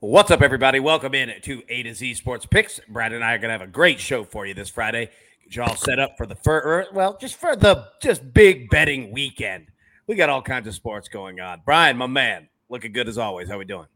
What's 0.00 0.30
up, 0.30 0.42
everybody? 0.42 0.78
Welcome 0.78 1.12
in 1.12 1.28
to 1.42 1.60
A 1.68 1.82
to 1.82 1.92
Z 1.92 2.14
Sports 2.14 2.46
Picks. 2.46 2.78
Brad 2.88 3.12
and 3.12 3.24
I 3.24 3.34
are 3.34 3.38
going 3.38 3.48
to 3.48 3.58
have 3.58 3.62
a 3.62 3.66
great 3.66 3.98
show 3.98 4.22
for 4.22 4.46
you 4.46 4.54
this 4.54 4.68
Friday. 4.68 5.10
Get 5.42 5.56
you 5.56 5.62
all 5.64 5.74
set 5.74 5.98
up 5.98 6.16
for 6.16 6.24
the 6.24 6.36
fir- 6.36 6.86
well, 6.92 7.18
just 7.20 7.34
for 7.34 7.56
the 7.56 7.88
just 8.00 8.32
big 8.32 8.70
betting 8.70 9.10
weekend. 9.10 9.72
We 10.06 10.14
got 10.14 10.30
all 10.30 10.40
kinds 10.40 10.68
of 10.68 10.76
sports 10.76 11.08
going 11.08 11.40
on. 11.40 11.62
Brian, 11.64 11.96
my 11.96 12.06
man, 12.06 12.48
looking 12.68 12.92
good 12.92 13.08
as 13.08 13.18
always. 13.18 13.48
How 13.48 13.58
we 13.58 13.64
doing? 13.64 13.88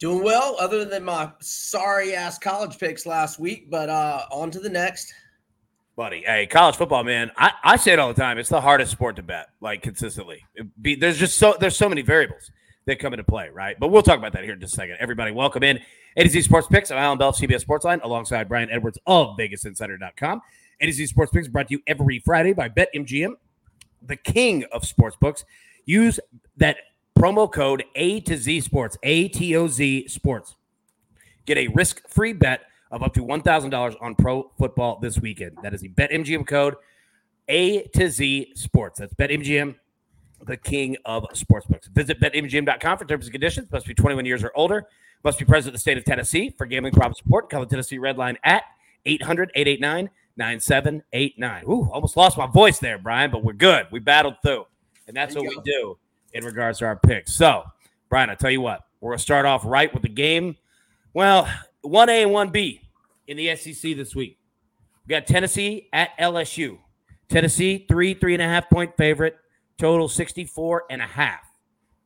Doing 0.00 0.24
well, 0.24 0.56
other 0.58 0.84
than 0.84 1.04
my 1.04 1.30
sorry 1.38 2.16
ass 2.16 2.36
college 2.36 2.76
picks 2.76 3.06
last 3.06 3.38
week, 3.38 3.70
but 3.70 3.88
uh 3.88 4.22
on 4.32 4.50
to 4.50 4.58
the 4.58 4.68
next. 4.68 5.14
Buddy, 5.94 6.24
hey, 6.26 6.46
college 6.46 6.74
football, 6.74 7.04
man. 7.04 7.30
I, 7.36 7.52
I 7.62 7.76
say 7.76 7.92
it 7.92 8.00
all 8.00 8.12
the 8.12 8.20
time. 8.20 8.38
It's 8.38 8.48
the 8.48 8.60
hardest 8.60 8.90
sport 8.90 9.14
to 9.16 9.22
bet, 9.22 9.50
like 9.60 9.82
consistently. 9.82 10.44
Be, 10.82 10.96
there's 10.96 11.16
just 11.16 11.38
so 11.38 11.54
there's 11.60 11.76
so 11.76 11.88
many 11.88 12.02
variables 12.02 12.50
that 12.86 12.98
come 12.98 13.12
into 13.12 13.24
play, 13.24 13.48
right? 13.50 13.78
But 13.78 13.88
we'll 13.88 14.02
talk 14.02 14.18
about 14.18 14.32
that 14.32 14.44
here 14.44 14.54
in 14.54 14.60
just 14.60 14.74
a 14.74 14.76
second. 14.76 14.96
Everybody, 15.00 15.32
welcome 15.32 15.62
in. 15.62 15.80
A 16.16 16.22
to 16.22 16.28
Z 16.28 16.42
Sports 16.42 16.66
Picks. 16.66 16.90
I'm 16.90 16.98
Alan 16.98 17.18
Bell, 17.18 17.32
CBS 17.32 17.64
Sportsline, 17.64 18.02
alongside 18.02 18.48
Brian 18.48 18.70
Edwards 18.70 18.98
of 19.06 19.36
VegasInsider.com. 19.38 20.42
A 20.80 20.86
to 20.86 20.92
Z 20.92 21.06
Sports 21.06 21.32
Picks 21.32 21.48
brought 21.48 21.68
to 21.68 21.74
you 21.74 21.82
every 21.86 22.18
Friday 22.20 22.52
by 22.52 22.68
BetMGM, 22.68 23.34
the 24.02 24.16
king 24.16 24.64
of 24.72 24.84
sports 24.84 25.16
books. 25.16 25.44
Use 25.86 26.20
that 26.56 26.76
promo 27.18 27.50
code 27.50 27.84
A 27.94 28.20
to 28.20 28.36
Z 28.36 28.60
Sports, 28.60 28.98
A 29.02 29.28
T 29.28 29.56
O 29.56 29.66
Z 29.66 30.08
Sports. 30.08 30.56
Get 31.46 31.58
a 31.58 31.68
risk 31.68 32.06
free 32.08 32.32
bet 32.32 32.62
of 32.90 33.02
up 33.02 33.12
to 33.14 33.24
$1,000 33.24 33.96
on 34.00 34.14
pro 34.14 34.50
football 34.58 34.98
this 35.00 35.18
weekend. 35.18 35.58
That 35.62 35.74
is 35.74 35.80
the 35.80 35.88
BetMGM 35.88 36.46
code 36.46 36.74
A 37.48 37.82
to 37.88 38.10
Z 38.10 38.52
Sports. 38.54 38.98
That's 39.00 39.14
BetMGM 39.14 39.74
the 40.42 40.56
king 40.56 40.96
of 41.04 41.24
sportsbooks. 41.34 41.88
Visit 41.88 42.20
betmgm.com 42.20 42.98
for 42.98 43.04
terms 43.04 43.26
and 43.26 43.32
conditions. 43.32 43.70
Must 43.70 43.86
be 43.86 43.94
21 43.94 44.24
years 44.24 44.44
or 44.44 44.52
older. 44.54 44.86
Must 45.22 45.38
be 45.38 45.44
present 45.44 45.70
in 45.70 45.72
the 45.74 45.78
state 45.78 45.96
of 45.96 46.04
Tennessee. 46.04 46.50
For 46.50 46.66
gambling 46.66 46.92
problem 46.92 47.14
support, 47.14 47.48
call 47.48 47.60
the 47.60 47.66
Tennessee 47.66 47.98
Red 47.98 48.18
Line 48.18 48.36
at 48.44 48.64
800 49.06 49.50
889 49.54 50.10
9789. 50.36 51.64
Ooh, 51.68 51.90
almost 51.92 52.16
lost 52.16 52.36
my 52.36 52.46
voice 52.46 52.78
there, 52.78 52.98
Brian, 52.98 53.30
but 53.30 53.44
we're 53.44 53.52
good. 53.52 53.86
We 53.90 54.00
battled 54.00 54.36
through. 54.42 54.66
And 55.06 55.16
that's 55.16 55.34
what 55.34 55.44
go. 55.44 55.50
we 55.50 55.62
do 55.64 55.98
in 56.32 56.44
regards 56.44 56.80
to 56.80 56.86
our 56.86 56.96
picks. 56.96 57.34
So, 57.34 57.64
Brian, 58.08 58.30
I 58.30 58.34
tell 58.34 58.50
you 58.50 58.60
what, 58.60 58.80
we're 59.00 59.10
going 59.10 59.18
to 59.18 59.22
start 59.22 59.46
off 59.46 59.64
right 59.64 59.92
with 59.92 60.02
the 60.02 60.08
game. 60.08 60.56
Well, 61.12 61.48
1A 61.84 62.24
and 62.24 62.52
1B 62.52 62.80
in 63.26 63.36
the 63.36 63.54
SEC 63.56 63.96
this 63.96 64.14
week. 64.14 64.38
We 65.06 65.10
got 65.10 65.26
Tennessee 65.26 65.88
at 65.92 66.16
LSU. 66.18 66.78
Tennessee, 67.28 67.84
three, 67.88 68.14
three 68.14 68.34
and 68.34 68.42
a 68.42 68.46
half 68.46 68.68
point 68.68 68.96
favorite 68.96 69.36
total 69.78 70.08
64 70.08 70.84
and 70.90 71.02
a 71.02 71.06
half. 71.06 71.44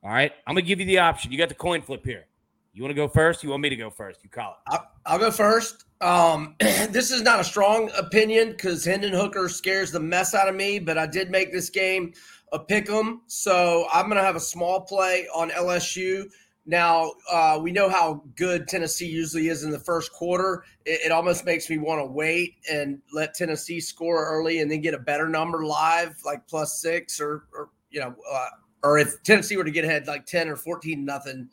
All 0.03 0.11
right. 0.11 0.33
I'm 0.47 0.55
going 0.55 0.65
to 0.65 0.69
give 0.69 0.81
you 0.81 0.87
the 0.87 0.99
option. 0.99 1.33
You 1.33 1.39
got 1.39 1.49
the 1.49 1.55
coin 1.55 1.83
flip 1.83 2.05
here. 2.05 2.27
You 2.73 2.83
want 2.83 2.91
to 2.91 2.97
go 2.97 3.09
first? 3.09 3.43
You 3.43 3.51
want 3.51 3.63
me 3.63 3.71
to 3.71 3.77
go 3.77 3.91
first? 3.91 4.23
You 4.23 4.31
call 4.31 4.57
it. 4.71 4.81
I'll, 5.05 5.19
go 5.19 5.31
first. 5.31 5.87
Um, 6.01 6.55
this 6.61 7.11
is 7.11 7.23
not 7.23 7.41
a 7.41 7.45
strong 7.45 7.91
opinion 7.99 8.51
because 8.51 8.85
Hendon 8.85 9.13
Hooker 9.13 9.49
scares 9.49 9.91
the 9.91 9.99
mess 9.99 10.35
out 10.35 10.49
of 10.49 10.55
me, 10.55 10.79
but 10.79 10.97
I 10.97 11.07
did 11.07 11.31
make 11.31 11.51
this 11.51 11.71
game 11.71 12.13
a 12.53 12.59
pick 12.59 12.89
'em. 12.89 13.23
So 13.27 13.87
I'm 13.93 14.07
going 14.07 14.17
to 14.17 14.23
have 14.23 14.37
a 14.37 14.41
small 14.41 14.83
play 14.83 15.27
on 15.35 15.51
LSU. 15.51 16.31
Now, 16.69 17.13
uh, 17.33 17.59
we 17.63 17.73
know 17.73 17.89
how 17.89 18.23
good 18.37 18.69
Tennessee 18.69 19.07
usually 19.07 19.49
is 19.49 19.65
in 19.65 19.71
the 19.71 19.81
first 19.81 20.13
quarter. 20.13 20.65
It, 20.85 21.01
it 21.07 21.13
almost 21.13 21.47
makes 21.47 21.71
me 21.71 21.79
want 21.79 21.99
to 21.99 22.05
wait 22.05 22.57
and 22.71 23.01
let 23.11 23.33
Tennessee 23.33 23.81
score 23.81 24.27
early 24.29 24.61
and 24.61 24.71
then 24.71 24.83
get 24.83 24.93
a 24.93 24.99
better 24.99 25.31
number 25.31 25.65
live, 25.65 26.15
like 26.27 26.47
plus 26.47 26.79
six 26.83 27.23
or, 27.23 27.45
or 27.55 27.71
you 27.91 28.01
know, 28.01 28.15
uh, 28.31 28.49
or 28.83 28.99
if 28.99 29.23
Tennessee 29.23 29.57
were 29.57 29.65
to 29.65 29.71
get 29.71 29.87
ahead 29.87 30.07
like 30.07 30.27
10 30.27 30.47
or 30.47 30.57
14 30.57 31.03
nothing, 31.03 31.49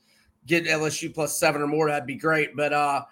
get 0.48 0.66
LSU 0.66 1.14
plus 1.14 1.40
seven 1.40 1.62
or 1.62 1.68
more, 1.68 1.88
that'd 1.88 2.06
be 2.06 2.16
great. 2.16 2.54
But 2.54 2.74
uh, 2.74 3.06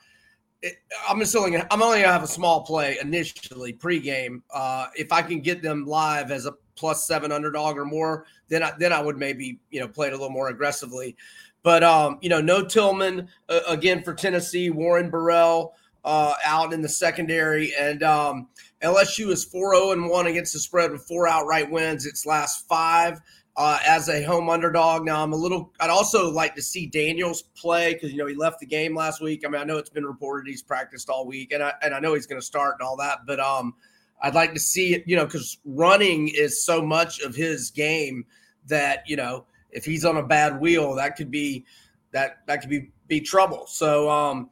it, 0.62 0.76
I'm 1.08 1.22
only 1.22 1.58
I'm 1.72 1.82
only 1.82 2.02
gonna 2.02 2.12
have 2.12 2.24
a 2.24 2.28
small 2.28 2.64
play 2.64 2.98
initially 3.02 3.72
pregame. 3.72 4.42
Uh, 4.54 4.88
if 4.98 5.14
I 5.14 5.22
can 5.22 5.40
get 5.40 5.62
them 5.62 5.86
live 5.86 6.32
as 6.32 6.48
a 6.48 6.54
plus 6.76 7.08
seven 7.08 7.32
underdog 7.32 7.78
or 7.78 7.86
more, 7.86 8.26
then 8.50 8.62
I, 8.62 8.74
then 8.78 8.92
I 8.92 9.02
would 9.02 9.18
maybe 9.18 9.60
you 9.70 9.80
know 9.80 9.88
play 9.88 10.08
it 10.08 10.14
a 10.14 10.18
little 10.18 10.30
more 10.30 10.50
aggressively. 10.50 11.16
But 11.64 11.84
um, 11.84 12.20
you 12.22 12.30
know, 12.30 12.42
no 12.42 12.64
Tillman 12.64 13.30
uh, 13.50 13.62
again 13.68 14.04
for 14.04 14.14
Tennessee. 14.14 14.70
Warren 14.70 15.10
Burrell 15.10 15.74
uh, 16.04 16.34
out 16.44 16.74
in 16.74 16.82
the 16.82 16.90
secondary, 16.90 17.74
and 17.80 18.04
um, 18.04 18.50
LSU 18.82 19.30
is 19.30 19.50
4-0 19.50 19.94
and 19.94 20.10
one 20.10 20.28
against 20.28 20.54
the 20.54 20.60
spread 20.60 20.92
with 20.92 21.08
four 21.08 21.28
outright 21.28 21.72
wins. 21.72 22.06
Its 22.06 22.26
last 22.26 22.68
five. 22.68 23.20
Uh, 23.56 23.78
as 23.86 24.10
a 24.10 24.24
home 24.24 24.50
underdog. 24.50 25.06
Now, 25.06 25.22
I'm 25.22 25.32
a 25.32 25.36
little. 25.36 25.72
I'd 25.80 25.92
also 25.92 26.32
like 26.32 26.56
to 26.56 26.62
see 26.64 26.88
Daniels 26.88 27.44
play 27.56 27.94
because 27.94 28.12
you 28.12 28.18
know 28.18 28.26
he 28.26 28.34
left 28.34 28.60
the 28.60 28.66
game 28.66 28.96
last 28.96 29.22
week. 29.22 29.44
I 29.46 29.48
mean, 29.48 29.62
I 29.62 29.64
know 29.64 29.78
it's 29.78 29.92
been 29.92 30.08
reported 30.08 30.50
he's 30.50 30.64
practiced 30.64 31.08
all 31.08 31.28
week, 31.28 31.52
and 31.52 31.62
I 31.62 31.72
and 31.84 31.94
I 31.94 32.00
know 32.00 32.16
he's 32.16 32.26
going 32.26 32.42
to 32.42 32.46
start 32.46 32.78
and 32.80 32.88
all 32.88 32.98
that. 32.98 33.28
But 33.28 33.40
um, 33.40 33.76
I'd 34.24 34.34
like 34.34 34.56
to 34.56 34.60
see 34.60 34.96
it. 34.96 35.04
You 35.06 35.18
know, 35.18 35.26
because 35.26 35.60
running 35.66 36.30
is 36.30 36.66
so 36.66 36.82
much 36.82 37.20
of 37.20 37.36
his 37.36 37.70
game 37.70 38.26
that 38.70 39.04
you 39.06 39.18
know 39.18 39.46
if 39.74 39.86
he's 39.86 40.06
on 40.06 40.18
a 40.18 40.24
bad 40.24 40.60
wheel, 40.60 40.96
that 40.96 41.16
could 41.16 41.32
be 41.32 41.66
that 42.12 42.38
that 42.48 42.62
could 42.62 42.70
be 42.70 42.92
be 43.08 43.20
trouble. 43.20 43.66
So 43.68 44.10
um 44.10 44.50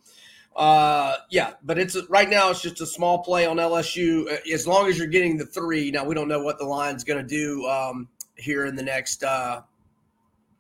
uh 0.56 1.16
yeah, 1.30 1.54
but 1.64 1.78
it's 1.78 1.98
right 2.10 2.30
now 2.30 2.50
it's 2.50 2.62
just 2.62 2.82
a 2.82 2.86
small 2.86 3.20
play 3.20 3.46
on 3.46 3.58
LSU 3.58 4.32
uh, 4.32 4.38
as 4.54 4.68
long 4.68 4.88
as 4.88 4.98
you're 4.98 5.08
getting 5.08 5.38
the 5.38 5.46
3. 5.46 5.92
Now 5.92 6.04
we 6.04 6.14
don't 6.14 6.28
know 6.28 6.44
what 6.44 6.58
the 6.60 6.66
line's 6.66 7.04
going 7.04 7.26
to 7.26 7.28
do 7.28 7.66
um 7.68 8.10
here 8.36 8.66
in 8.66 8.76
the 8.76 8.84
next 8.84 9.24
uh 9.24 9.62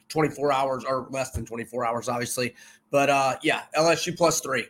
24 0.09 0.51
hours 0.51 0.83
or 0.85 1.07
less 1.09 1.31
than 1.31 1.45
24 1.45 1.85
hours 1.85 2.07
obviously. 2.07 2.55
But 2.89 3.09
uh 3.09 3.37
yeah, 3.41 3.63
LSU 3.77 4.15
plus 4.15 4.39
3. 4.39 4.65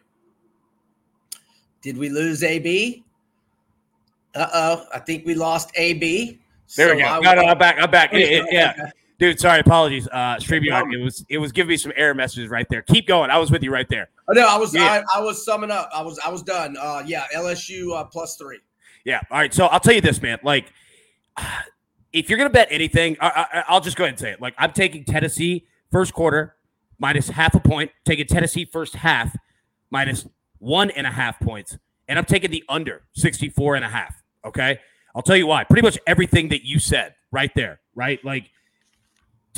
Did 1.82 1.98
we 1.98 2.10
lose 2.10 2.44
AB? 2.44 3.04
Uh-oh, 4.34 4.86
I 4.94 5.00
think 5.00 5.26
we 5.26 5.36
lost 5.36 5.72
AB. 5.76 6.40
There 6.76 6.88
so 6.88 6.96
we 6.96 7.02
go. 7.02 7.08
I, 7.08 7.20
no, 7.20 7.34
no, 7.34 7.48
I'm 7.48 7.58
back. 7.58 7.78
I'm 7.80 7.92
back. 7.92 8.12
Yeah. 8.14 8.92
Dude, 9.22 9.40
sorry, 9.40 9.60
apologies. 9.60 10.08
Uh 10.08 10.38
StreamYard, 10.38 10.92
it 10.92 11.04
was 11.04 11.24
it 11.30 11.38
was 11.38 11.52
giving 11.52 11.70
me 11.70 11.78
some 11.78 11.94
error 11.96 12.16
messages 12.16 12.50
right 12.50 12.66
there. 12.72 12.82
Keep 12.82 13.06
going. 13.06 13.30
I 13.30 13.38
was 13.38 13.52
with 13.52 13.62
you 13.62 13.72
right 13.72 13.88
there. 13.88 14.10
Oh, 14.28 14.34
no, 14.34 14.48
I 14.48 14.58
was 14.58 14.74
yeah. 14.74 15.04
I, 15.14 15.20
I, 15.20 15.22
was 15.22 15.46
summing 15.46 15.70
up. 15.70 15.92
I 15.94 16.02
was 16.02 16.18
I 16.26 16.30
was 16.30 16.42
done. 16.42 16.76
Uh 16.76 17.04
yeah, 17.06 17.28
LSU 17.36 17.96
uh, 17.96 18.04
plus 18.06 18.36
three. 18.36 18.58
Yeah. 19.06 19.22
All 19.30 19.38
right. 19.38 19.54
So 19.54 19.68
I'll 19.68 19.80
tell 19.80 19.94
you 19.94 20.02
this, 20.02 20.24
man. 20.24 20.40
Like 20.42 20.74
if 22.14 22.30
you're 22.30 22.38
gonna 22.40 22.50
bet 22.50 22.70
anything, 22.72 23.16
I, 23.22 23.64
will 23.70 23.80
just 23.80 23.96
go 23.96 24.06
ahead 24.06 24.14
and 24.14 24.20
say 24.20 24.32
it. 24.32 24.42
Like 24.42 24.56
I'm 24.58 24.72
taking 24.72 25.06
Tennessee 25.06 25.68
first 25.92 26.14
quarter 26.14 26.56
minus 26.98 27.30
half 27.30 27.54
a 27.54 27.60
point, 27.60 27.92
taking 28.06 28.26
Tennessee 28.26 28.66
first 28.66 28.96
half 28.96 29.38
minus 29.92 30.28
one 30.58 30.90
and 30.90 31.06
a 31.06 31.12
half 31.12 31.40
points, 31.40 31.78
and 32.08 32.18
I'm 32.18 32.26
taking 32.26 32.50
the 32.50 32.64
under 32.68 33.04
64 33.14 33.76
and 33.76 33.86
a 33.86 33.90
half. 33.90 34.24
Okay. 34.44 34.80
I'll 35.14 35.22
tell 35.22 35.38
you 35.38 35.46
why. 35.46 35.64
Pretty 35.64 35.84
much 35.84 36.00
everything 36.08 36.50
that 36.50 36.66
you 36.66 36.80
said 36.80 37.14
right 37.32 37.52
there, 37.54 37.82
right? 37.94 38.24
Like 38.26 38.50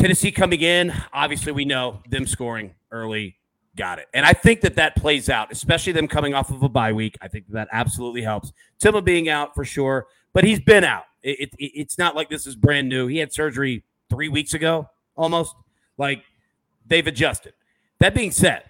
Tennessee 0.03 0.34
coming 0.34 0.59
in, 0.59 0.94
obviously, 1.14 1.53
we 1.53 1.64
know 1.64 2.02
them 2.09 2.28
scoring 2.28 2.75
early. 2.91 3.38
Got 3.78 4.00
it. 4.00 4.08
And 4.14 4.25
I 4.25 4.34
think 4.34 4.59
that 4.59 4.75
that 4.75 4.97
plays 4.97 5.30
out, 5.30 5.50
especially 5.50 5.94
them 5.94 6.09
coming 6.09 6.34
off 6.34 6.52
of 6.52 6.62
a 6.62 6.68
bye 6.68 6.91
week. 6.91 7.18
I 7.22 7.30
think 7.30 7.47
that, 7.52 7.69
absolutely 7.72 8.22
helps. 8.22 8.52
Tillman 8.80 9.06
being 9.06 9.30
out 9.30 9.56
for 9.56 9.64
sure, 9.64 10.08
but 10.34 10.44
he's 10.44 10.59
been 10.59 10.84
out. 10.84 11.06
It, 11.22 11.53
it, 11.58 11.72
it's 11.74 11.97
not 11.97 12.18
like 12.18 12.30
this 12.30 12.46
is 12.46 12.53
brand 12.53 12.90
new. 12.90 13.08
He 13.08 13.19
had 13.19 13.31
surgery 13.31 13.86
three 14.09 14.28
weeks 14.28 14.53
ago, 14.53 14.90
almost. 15.16 15.56
Like 15.97 16.25
they've 16.85 17.08
adjusted. 17.08 17.53
That 18.00 18.14
being 18.14 18.31
said, 18.31 18.64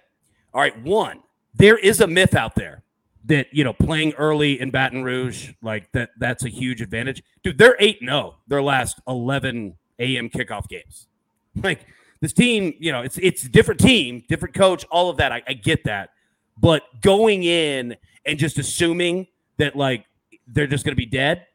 all 0.54 0.62
right, 0.62 0.80
one, 0.84 1.24
there 1.56 1.80
is 1.80 2.00
a 2.00 2.06
myth 2.06 2.36
out 2.36 2.54
there 2.54 2.84
that 3.26 3.48
you 3.52 3.64
know 3.64 3.74
playing 3.74 4.14
early 4.20 4.62
in 4.62 4.70
Baton 4.70 5.04
Rouge, 5.04 5.54
like 5.64 5.92
that, 5.94 6.12
that's 6.20 6.46
a 6.46 6.50
huge 6.50 6.80
advantage. 6.80 7.24
Dude, 7.42 7.58
they're 7.58 7.76
eight 7.80 8.02
zero 8.02 8.14
oh, 8.14 8.36
their 8.48 8.62
last 8.62 9.02
eleven 9.08 9.74
a.m. 9.98 10.30
kickoff 10.30 10.68
games. 10.68 11.08
Like 11.64 11.86
this 12.19 12.34
team, 12.34 12.74
you 12.80 12.91
know, 12.91 13.02
it's 13.02 13.18
it's 13.19 13.44
a 13.44 13.50
different 13.50 13.80
team, 13.80 14.24
different 14.28 14.56
coach, 14.56 14.86
all 14.90 15.09
of 15.09 15.17
that. 15.17 15.32
I, 15.32 15.44
I 15.47 15.53
get 15.53 15.84
that. 15.84 16.09
But 16.58 16.84
going 17.02 17.44
in 17.44 17.96
and 18.26 18.40
just 18.40 18.58
assuming 18.58 19.28
that 19.58 19.76
like 19.76 20.05
they're 20.47 20.67
just 20.67 20.85
going 20.85 20.94
to 20.94 21.00
be 21.00 21.05
dead, 21.05 21.46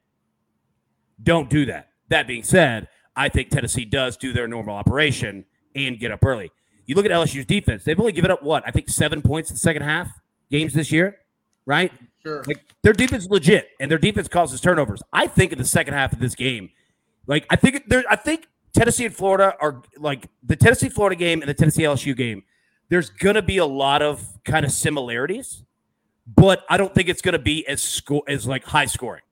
don't 1.22 1.50
do 1.50 1.66
that. 1.66 1.88
That 2.10 2.26
being 2.26 2.42
said, 2.42 2.88
I 3.16 3.28
think 3.28 3.48
Tennessee 3.48 3.84
does 3.84 4.16
do 4.16 4.32
their 4.32 4.46
normal 4.46 4.76
operation 4.76 5.44
and 5.74 5.98
get 5.98 6.10
up 6.10 6.24
early. 6.24 6.50
You 6.86 6.94
look 6.94 7.04
at 7.04 7.10
LSU's 7.10 7.46
defense; 7.46 7.84
they've 7.84 7.98
only 7.98 8.12
given 8.12 8.30
up 8.30 8.42
what 8.42 8.62
I 8.66 8.70
think 8.70 8.88
seven 8.88 9.22
points 9.22 9.50
in 9.50 9.54
the 9.54 9.60
second 9.60 9.82
half 9.82 10.08
games 10.50 10.72
this 10.72 10.92
year, 10.92 11.18
right? 11.66 11.92
Sure. 12.22 12.42
Like 12.46 12.64
their 12.82 12.92
defense 12.92 13.24
is 13.24 13.30
legit, 13.30 13.70
and 13.80 13.90
their 13.90 13.98
defense 13.98 14.28
causes 14.28 14.60
turnovers. 14.60 15.02
I 15.12 15.26
think 15.26 15.52
in 15.52 15.58
the 15.58 15.64
second 15.64 15.94
half 15.94 16.12
of 16.12 16.18
this 16.18 16.34
game, 16.34 16.70
like 17.26 17.46
I 17.50 17.56
think 17.56 17.88
there, 17.88 18.04
I 18.08 18.16
think 18.16 18.46
Tennessee 18.72 19.06
and 19.06 19.14
Florida 19.14 19.54
are 19.60 19.82
like 19.98 20.28
the 20.42 20.56
Tennessee 20.56 20.88
Florida 20.88 21.16
game 21.16 21.40
and 21.40 21.48
the 21.48 21.54
Tennessee 21.54 21.82
LSU 21.82 22.16
game. 22.16 22.42
There's 22.88 23.10
going 23.10 23.34
to 23.34 23.42
be 23.42 23.58
a 23.58 23.66
lot 23.66 24.02
of 24.02 24.26
kind 24.44 24.64
of 24.64 24.72
similarities, 24.72 25.62
but 26.26 26.64
I 26.68 26.76
don't 26.76 26.94
think 26.94 27.08
it's 27.08 27.22
going 27.22 27.34
to 27.34 27.38
be 27.38 27.66
as 27.66 27.82
score 27.82 28.22
as 28.26 28.46
like 28.46 28.64
high 28.64 28.86
scoring, 28.86 29.22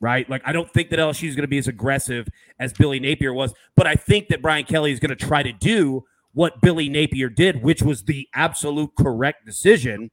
right? 0.00 0.28
Like 0.28 0.42
I 0.44 0.52
don't 0.52 0.72
think 0.72 0.90
that 0.90 0.98
LSU 0.98 1.28
is 1.28 1.36
going 1.36 1.44
to 1.44 1.48
be 1.48 1.58
as 1.58 1.68
aggressive 1.68 2.28
as 2.58 2.72
Billy 2.72 2.98
Napier 2.98 3.32
was, 3.32 3.54
but 3.76 3.86
I 3.86 3.94
think 3.94 4.28
that 4.28 4.42
Brian 4.42 4.64
Kelly 4.64 4.92
is 4.92 4.98
going 5.00 5.16
to 5.16 5.26
try 5.26 5.42
to 5.42 5.52
do 5.52 6.04
what 6.36 6.60
Billy 6.60 6.88
Napier 6.88 7.30
did, 7.30 7.62
which 7.62 7.82
was 7.82 8.02
the 8.02 8.28
absolute 8.34 8.90
correct 8.98 9.46
decision, 9.46 10.10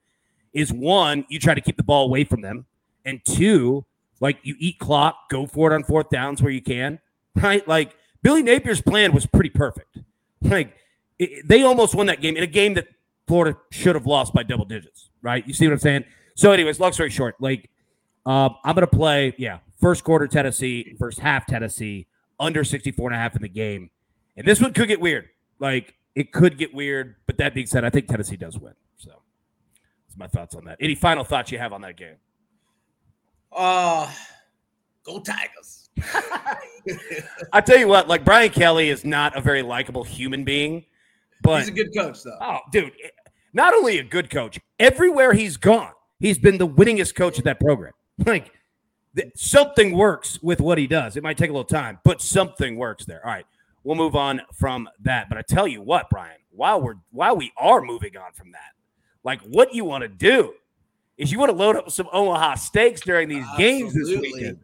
is 0.53 0.71
one, 0.71 1.25
you 1.27 1.37
try 1.37 1.53
to 1.53 1.59
keep 1.59 1.75
the 1.75 1.83
ball 1.83 2.05
away 2.05 2.23
from 2.23 2.41
them, 2.41 2.65
and 3.03 3.19
two, 3.25 3.85
like 4.21 4.37
you 4.43 4.55
eat 4.57 4.79
clock, 4.79 5.29
go 5.29 5.45
for 5.45 5.69
it 5.69 5.75
on 5.75 5.83
fourth 5.83 6.09
downs 6.09 6.41
where 6.41 6.51
you 6.51 6.61
can, 6.61 6.99
right? 7.35 7.67
Like 7.67 7.97
Billy 8.23 8.41
Napier's 8.41 8.81
plan 8.81 9.13
was 9.13 9.25
pretty 9.27 9.49
perfect. 9.49 9.99
Like 10.41 10.75
it, 11.19 11.47
they 11.47 11.61
almost 11.61 11.93
won 11.93 12.07
that 12.07 12.21
game 12.21 12.35
in 12.35 12.43
a 12.43 12.47
game 12.47 12.73
that 12.73 12.87
Florida 13.27 13.57
should 13.71 13.95
have 13.95 14.07
lost 14.07 14.33
by 14.33 14.43
double 14.43 14.65
digits, 14.65 15.09
right? 15.21 15.45
You 15.47 15.53
see 15.53 15.67
what 15.67 15.73
I'm 15.73 15.79
saying? 15.79 16.05
So, 16.35 16.51
anyways, 16.51 16.79
long 16.79 16.93
story 16.93 17.09
short, 17.09 17.35
like 17.39 17.69
um, 18.25 18.55
I'm 18.63 18.75
going 18.75 18.87
to 18.87 18.95
play, 18.95 19.35
yeah, 19.37 19.59
first 19.79 20.03
quarter 20.03 20.27
Tennessee, 20.27 20.95
first 20.97 21.19
half 21.19 21.45
Tennessee, 21.45 22.07
under 22.39 22.63
64 22.63 23.09
and 23.09 23.15
a 23.15 23.19
half 23.19 23.35
in 23.35 23.41
the 23.41 23.49
game. 23.49 23.89
And 24.35 24.47
this 24.47 24.59
one 24.59 24.73
could 24.73 24.87
get 24.87 24.99
weird. 24.99 25.29
Like 25.59 25.95
it 26.15 26.31
could 26.31 26.57
get 26.57 26.73
weird, 26.73 27.15
but 27.25 27.37
that 27.37 27.53
being 27.53 27.67
said, 27.67 27.85
I 27.85 27.89
think 27.89 28.07
Tennessee 28.07 28.37
does 28.37 28.57
win. 28.57 28.73
So 28.97 29.11
that's 30.07 30.17
my 30.17 30.27
thoughts 30.27 30.55
on 30.55 30.65
that. 30.65 30.77
Any 30.79 30.95
final 30.95 31.23
thoughts 31.23 31.51
you 31.51 31.59
have 31.59 31.73
on 31.73 31.81
that 31.81 31.97
game? 31.97 32.15
Uh 33.51 34.11
go 35.03 35.19
Tigers. 35.19 35.82
I 37.53 37.61
tell 37.61 37.77
you 37.77 37.87
what, 37.87 38.07
like 38.07 38.25
Brian 38.25 38.49
Kelly 38.51 38.89
is 38.89 39.05
not 39.05 39.37
a 39.37 39.41
very 39.41 39.61
likable 39.61 40.03
human 40.03 40.43
being, 40.43 40.85
but 41.41 41.59
he's 41.59 41.69
a 41.69 41.71
good 41.71 41.93
coach 41.95 42.23
though. 42.23 42.37
Oh, 42.41 42.59
dude, 42.71 42.91
eh, 43.03 43.09
not 43.53 43.73
only 43.73 43.99
a 43.99 44.03
good 44.03 44.29
coach, 44.29 44.59
everywhere 44.79 45.33
he's 45.33 45.57
gone, 45.57 45.91
he's 46.19 46.37
been 46.37 46.57
the 46.57 46.67
winningest 46.67 47.15
coach 47.15 47.37
of 47.37 47.43
that 47.45 47.59
program. 47.59 47.93
Like 48.25 48.51
something 49.35 49.95
works 49.95 50.41
with 50.41 50.61
what 50.61 50.77
he 50.77 50.87
does. 50.87 51.17
It 51.17 51.23
might 51.23 51.37
take 51.37 51.49
a 51.49 51.53
little 51.53 51.63
time, 51.63 51.99
but 52.03 52.21
something 52.21 52.77
works 52.77 53.05
there. 53.05 53.25
All 53.25 53.31
right, 53.31 53.45
we'll 53.83 53.95
move 53.95 54.15
on 54.15 54.41
from 54.53 54.87
that. 55.01 55.29
But 55.29 55.37
I 55.37 55.41
tell 55.41 55.67
you 55.67 55.81
what, 55.81 56.09
Brian, 56.09 56.37
while 56.51 56.81
we're 56.81 56.95
while 57.11 57.35
we 57.35 57.51
are 57.57 57.81
moving 57.81 58.17
on 58.17 58.33
from 58.33 58.51
that, 58.51 58.71
like 59.23 59.41
what 59.41 59.73
you 59.73 59.85
want 59.85 60.03
to 60.03 60.07
do 60.07 60.53
is 61.17 61.31
you 61.31 61.39
want 61.39 61.49
to 61.49 61.55
load 61.55 61.75
up 61.75 61.91
some 61.91 62.07
Omaha 62.11 62.55
steaks 62.55 63.01
during 63.01 63.29
these 63.29 63.43
Absolutely. 63.43 63.63
games 63.63 63.93
this 63.93 64.19
weekend. 64.19 64.59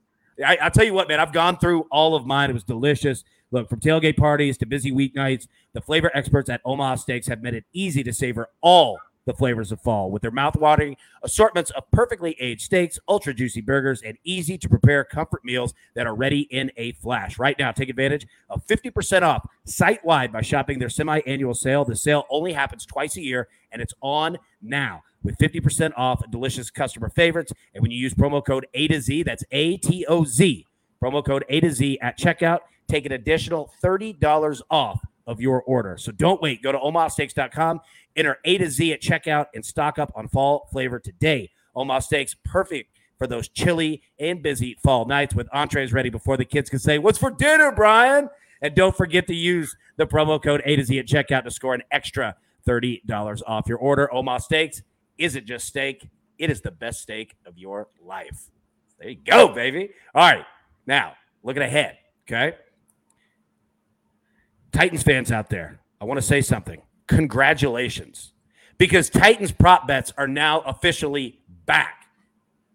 I, 0.45 0.57
I 0.61 0.69
tell 0.69 0.85
you 0.85 0.93
what, 0.93 1.07
man, 1.07 1.19
I've 1.19 1.33
gone 1.33 1.57
through 1.57 1.87
all 1.91 2.15
of 2.15 2.25
mine. 2.25 2.49
It 2.49 2.53
was 2.53 2.63
delicious. 2.63 3.23
Look, 3.51 3.69
from 3.69 3.79
tailgate 3.79 4.17
parties 4.17 4.57
to 4.59 4.65
busy 4.65 4.91
weeknights, 4.91 5.47
the 5.73 5.81
flavor 5.81 6.11
experts 6.13 6.49
at 6.49 6.61
Omaha 6.65 6.95
Steaks 6.95 7.27
have 7.27 7.41
made 7.41 7.55
it 7.55 7.65
easy 7.73 8.03
to 8.03 8.13
savor 8.13 8.49
all 8.61 8.99
the 9.25 9.33
flavors 9.33 9.71
of 9.71 9.79
fall 9.81 10.09
with 10.09 10.23
their 10.23 10.31
mouth-watering 10.31 10.97
assortments 11.23 11.69
of 11.71 11.83
perfectly 11.91 12.35
aged 12.39 12.61
steaks, 12.61 12.97
ultra 13.07 13.33
juicy 13.33 13.61
burgers, 13.61 14.01
and 14.01 14.17
easy 14.23 14.57
to 14.57 14.67
prepare 14.67 15.03
comfort 15.03 15.45
meals 15.45 15.73
that 15.93 16.07
are 16.07 16.15
ready 16.15 16.41
in 16.49 16.71
a 16.77 16.93
flash. 16.93 17.37
Right 17.37 17.57
now, 17.59 17.71
take 17.71 17.89
advantage 17.89 18.25
of 18.49 18.65
50% 18.65 19.21
off 19.21 19.47
site-wide 19.65 20.31
by 20.31 20.41
shopping 20.41 20.79
their 20.79 20.89
semi-annual 20.89 21.53
sale. 21.53 21.85
The 21.85 21.95
sale 21.95 22.25
only 22.29 22.53
happens 22.53 22.85
twice 22.87 23.17
a 23.17 23.21
year, 23.21 23.47
and 23.71 23.81
it's 23.81 23.93
on 24.01 24.37
now 24.61 25.03
with 25.23 25.37
50% 25.37 25.91
off 25.97 26.21
delicious 26.31 26.69
customer 26.69 27.09
favorites. 27.09 27.51
And 27.73 27.81
when 27.81 27.91
you 27.91 27.97
use 27.97 28.13
promo 28.13 28.45
code 28.45 28.67
A 28.73 28.87
to 28.87 29.01
Z, 29.01 29.23
that's 29.23 29.43
A 29.51 29.77
T 29.77 30.05
O 30.07 30.23
Z, 30.23 30.65
promo 31.01 31.25
code 31.25 31.45
A 31.49 31.59
to 31.59 31.71
Z 31.71 31.99
at 32.01 32.17
checkout, 32.17 32.59
take 32.87 33.05
an 33.05 33.11
additional 33.11 33.71
$30 33.83 34.61
off 34.69 35.01
of 35.27 35.39
your 35.39 35.61
order. 35.63 35.97
So 35.97 36.11
don't 36.11 36.41
wait. 36.41 36.63
Go 36.63 36.71
to 36.71 36.79
omahasteaks.com, 36.79 37.81
enter 38.15 38.37
A 38.45 38.57
to 38.57 38.69
Z 38.69 38.93
at 38.93 39.01
checkout, 39.01 39.45
and 39.53 39.63
stock 39.63 39.99
up 39.99 40.11
on 40.15 40.27
fall 40.27 40.67
flavor 40.71 40.99
today. 40.99 41.51
Omaha 41.75 41.99
Steaks, 41.99 42.35
perfect 42.43 42.91
for 43.17 43.27
those 43.27 43.47
chilly 43.47 44.01
and 44.17 44.41
busy 44.41 44.77
fall 44.81 45.05
nights 45.05 45.35
with 45.35 45.47
entrees 45.53 45.93
ready 45.93 46.09
before 46.09 46.37
the 46.37 46.45
kids 46.45 46.69
can 46.69 46.79
say, 46.79 46.97
What's 46.97 47.19
for 47.19 47.29
dinner, 47.29 47.71
Brian? 47.71 48.29
And 48.61 48.75
don't 48.75 48.95
forget 48.95 49.27
to 49.27 49.35
use 49.35 49.75
the 49.97 50.07
promo 50.07 50.41
code 50.41 50.61
A 50.65 50.75
to 50.75 50.83
Z 50.83 50.97
at 50.97 51.05
checkout 51.05 51.43
to 51.43 51.51
score 51.51 51.73
an 51.73 51.83
extra 51.91 52.35
$30 52.67 53.41
off 53.47 53.67
your 53.67 53.77
order. 53.77 54.13
Omaha 54.13 54.39
Steaks 54.39 54.81
isn't 55.17 55.45
just 55.45 55.67
steak, 55.67 56.07
it 56.37 56.49
is 56.49 56.61
the 56.61 56.71
best 56.71 57.01
steak 57.01 57.35
of 57.45 57.57
your 57.57 57.87
life. 58.01 58.49
There 58.99 59.09
you 59.09 59.17
go, 59.25 59.49
baby. 59.49 59.89
All 60.15 60.29
right. 60.29 60.45
Now, 60.85 61.13
looking 61.43 61.63
ahead, 61.63 61.97
okay? 62.27 62.57
Titans 64.71 65.03
fans 65.03 65.31
out 65.31 65.49
there, 65.49 65.79
I 65.99 66.05
want 66.05 66.19
to 66.19 66.25
say 66.25 66.41
something. 66.41 66.81
Congratulations. 67.07 68.33
Because 68.77 69.09
Titans 69.09 69.51
prop 69.51 69.87
bets 69.87 70.13
are 70.17 70.27
now 70.27 70.61
officially 70.61 71.39
back. 71.65 72.05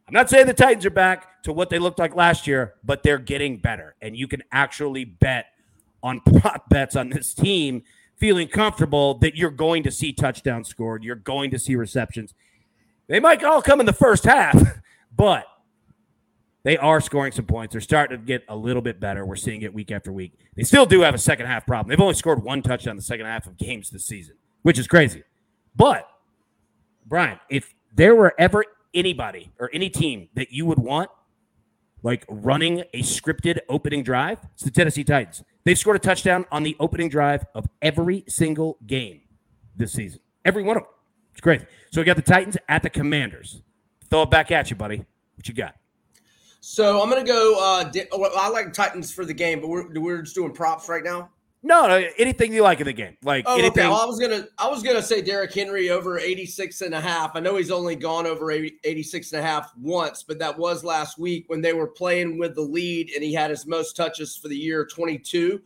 I'm 0.06 0.12
not 0.12 0.28
saying 0.28 0.46
the 0.46 0.54
Titans 0.54 0.84
are 0.84 0.90
back 0.90 1.42
to 1.44 1.52
what 1.52 1.70
they 1.70 1.78
looked 1.78 1.98
like 1.98 2.14
last 2.14 2.46
year, 2.46 2.74
but 2.84 3.02
they're 3.02 3.18
getting 3.18 3.56
better. 3.56 3.94
And 4.02 4.16
you 4.16 4.28
can 4.28 4.42
actually 4.52 5.04
bet 5.04 5.46
on 6.02 6.20
prop 6.40 6.68
bets 6.68 6.94
on 6.96 7.08
this 7.08 7.32
team, 7.32 7.82
feeling 8.16 8.48
comfortable 8.48 9.14
that 9.18 9.36
you're 9.36 9.50
going 9.50 9.82
to 9.82 9.90
see 9.90 10.12
touchdowns 10.12 10.68
scored, 10.68 11.04
you're 11.04 11.16
going 11.16 11.50
to 11.50 11.58
see 11.58 11.76
receptions. 11.76 12.34
They 13.08 13.20
might 13.20 13.42
all 13.44 13.62
come 13.62 13.80
in 13.80 13.86
the 13.86 13.92
first 13.92 14.24
half, 14.24 14.60
but 15.16 15.46
they 16.62 16.78
are 16.78 17.00
scoring 17.00 17.32
some 17.32 17.44
points. 17.44 17.72
They're 17.72 17.80
starting 17.80 18.18
to 18.18 18.24
get 18.24 18.42
a 18.48 18.56
little 18.56 18.80
bit 18.80 18.98
better. 18.98 19.26
We're 19.26 19.36
seeing 19.36 19.62
it 19.62 19.74
week 19.74 19.90
after 19.90 20.12
week. 20.12 20.32
They 20.56 20.62
still 20.62 20.86
do 20.86 21.02
have 21.02 21.14
a 21.14 21.18
second 21.18 21.46
half 21.46 21.66
problem. 21.66 21.90
They've 21.90 22.00
only 22.00 22.14
scored 22.14 22.42
one 22.42 22.62
touchdown 22.62 22.92
in 22.92 22.96
the 22.96 23.02
second 23.02 23.26
half 23.26 23.46
of 23.46 23.58
games 23.58 23.90
this 23.90 24.04
season, 24.04 24.36
which 24.62 24.78
is 24.78 24.86
crazy. 24.86 25.22
But, 25.76 26.08
Brian, 27.06 27.38
if 27.50 27.74
there 27.94 28.14
were 28.14 28.34
ever 28.38 28.64
anybody 28.94 29.52
or 29.58 29.70
any 29.74 29.90
team 29.90 30.28
that 30.34 30.52
you 30.52 30.64
would 30.64 30.78
want 30.78 31.10
like 32.02 32.24
running 32.28 32.84
a 32.94 33.02
scripted 33.02 33.58
opening 33.68 34.02
drive, 34.02 34.38
it's 34.54 34.62
the 34.62 34.70
Tennessee 34.70 35.04
Titans. 35.04 35.42
They've 35.64 35.78
scored 35.78 35.96
a 35.96 36.00
touchdown 36.00 36.44
on 36.52 36.62
the 36.62 36.76
opening 36.78 37.08
drive 37.08 37.44
of 37.54 37.66
every 37.80 38.24
single 38.28 38.78
game 38.86 39.22
this 39.76 39.92
season. 39.92 40.20
Every 40.44 40.62
one 40.62 40.76
of 40.76 40.82
them. 40.82 40.92
It's 41.32 41.40
crazy. 41.40 41.64
So 41.90 42.00
we 42.00 42.04
got 42.04 42.16
the 42.16 42.22
Titans 42.22 42.56
at 42.68 42.82
the 42.82 42.90
Commanders. 42.90 43.62
Throw 44.10 44.22
it 44.22 44.30
back 44.30 44.50
at 44.50 44.70
you, 44.70 44.76
buddy. 44.76 44.98
What 45.36 45.48
you 45.48 45.54
got? 45.54 45.74
So 46.60 47.02
I'm 47.02 47.10
gonna 47.10 47.24
go. 47.24 47.58
Uh, 47.60 47.84
di- 47.84 48.06
I 48.12 48.48
like 48.48 48.72
Titans 48.72 49.12
for 49.12 49.24
the 49.24 49.34
game, 49.34 49.60
but 49.60 49.68
we're 49.68 49.92
we're 50.00 50.22
just 50.22 50.34
doing 50.34 50.52
props 50.52 50.88
right 50.88 51.04
now. 51.04 51.30
No, 51.66 51.88
no, 51.88 52.06
anything 52.18 52.52
you 52.52 52.62
like 52.62 52.80
in 52.80 52.84
the 52.84 52.92
game. 52.92 53.16
Like 53.22 53.44
oh, 53.48 53.54
anything. 53.54 53.70
Okay. 53.70 53.88
Well, 53.88 54.02
I 54.02 54.04
was 54.04 54.20
gonna 54.20 54.46
I 54.58 54.68
was 54.68 54.82
gonna 54.82 55.00
say 55.00 55.22
Derrick 55.22 55.54
Henry 55.54 55.88
over 55.88 56.18
86 56.18 56.82
and 56.82 56.94
a 56.94 57.00
half. 57.00 57.34
I 57.34 57.40
know 57.40 57.56
he's 57.56 57.70
only 57.70 57.96
gone 57.96 58.26
over 58.26 58.50
80, 58.50 58.80
86 58.84 59.32
and 59.32 59.40
a 59.40 59.42
half 59.42 59.72
once, 59.78 60.22
but 60.22 60.38
that 60.40 60.58
was 60.58 60.84
last 60.84 61.18
week 61.18 61.48
when 61.48 61.62
they 61.62 61.72
were 61.72 61.86
playing 61.86 62.36
with 62.38 62.54
the 62.54 62.60
lead 62.60 63.12
and 63.14 63.24
he 63.24 63.32
had 63.32 63.48
his 63.48 63.64
most 63.64 63.96
touches 63.96 64.36
for 64.36 64.48
the 64.48 64.56
year 64.56 64.84
22. 64.84 65.58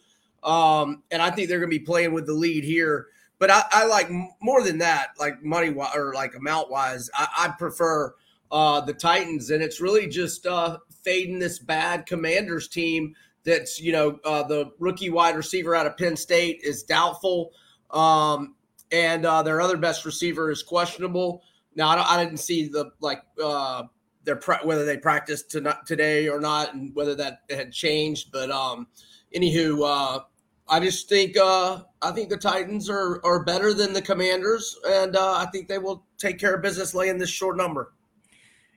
Um, 0.44 1.02
and 1.10 1.20
I 1.20 1.32
think 1.32 1.48
they're 1.48 1.58
gonna 1.58 1.68
be 1.68 1.80
playing 1.80 2.12
with 2.12 2.26
the 2.26 2.32
lead 2.32 2.62
here. 2.62 3.08
But 3.40 3.50
I, 3.50 3.62
I 3.72 3.86
like 3.86 4.08
more 4.40 4.62
than 4.62 4.78
that, 4.78 5.08
like 5.18 5.42
money 5.42 5.70
wise 5.70 5.96
or 5.96 6.14
like 6.14 6.36
amount 6.36 6.70
wise. 6.70 7.10
I, 7.12 7.26
I 7.36 7.48
prefer 7.58 8.14
uh, 8.52 8.82
the 8.82 8.94
Titans, 8.94 9.50
and 9.50 9.64
it's 9.64 9.80
really 9.80 10.06
just 10.06 10.46
uh, 10.46 10.78
fading 11.02 11.40
this 11.40 11.58
bad 11.58 12.06
Commanders 12.06 12.68
team. 12.68 13.16
That's 13.44 13.80
you 13.80 13.92
know 13.92 14.18
uh, 14.24 14.42
the 14.42 14.72
rookie 14.78 15.10
wide 15.10 15.36
receiver 15.36 15.74
out 15.74 15.86
of 15.86 15.96
Penn 15.96 16.16
State 16.16 16.60
is 16.62 16.82
doubtful, 16.82 17.52
um, 17.90 18.54
and 18.92 19.24
uh, 19.24 19.42
their 19.42 19.60
other 19.60 19.76
best 19.76 20.04
receiver 20.04 20.50
is 20.50 20.62
questionable. 20.62 21.42
Now 21.74 21.88
I, 21.88 22.16
I 22.16 22.24
didn't 22.24 22.38
see 22.38 22.68
the 22.68 22.90
like 23.00 23.22
uh, 23.42 23.84
their 24.24 24.36
pre- 24.36 24.64
whether 24.64 24.84
they 24.84 24.98
practiced 24.98 25.56
today 25.86 26.28
or 26.28 26.40
not, 26.40 26.74
and 26.74 26.94
whether 26.94 27.14
that 27.14 27.40
had 27.50 27.72
changed. 27.72 28.30
But 28.32 28.50
um, 28.50 28.86
anywho, 29.34 29.82
uh, 29.82 30.20
I 30.68 30.80
just 30.80 31.08
think 31.08 31.36
uh, 31.36 31.82
I 32.02 32.10
think 32.10 32.28
the 32.28 32.36
Titans 32.36 32.90
are 32.90 33.24
are 33.24 33.44
better 33.44 33.72
than 33.72 33.92
the 33.92 34.02
Commanders, 34.02 34.78
and 34.86 35.16
uh, 35.16 35.32
I 35.32 35.46
think 35.46 35.68
they 35.68 35.78
will 35.78 36.04
take 36.18 36.38
care 36.38 36.54
of 36.54 36.62
business 36.62 36.94
laying 36.94 37.18
this 37.18 37.30
short 37.30 37.56
number. 37.56 37.94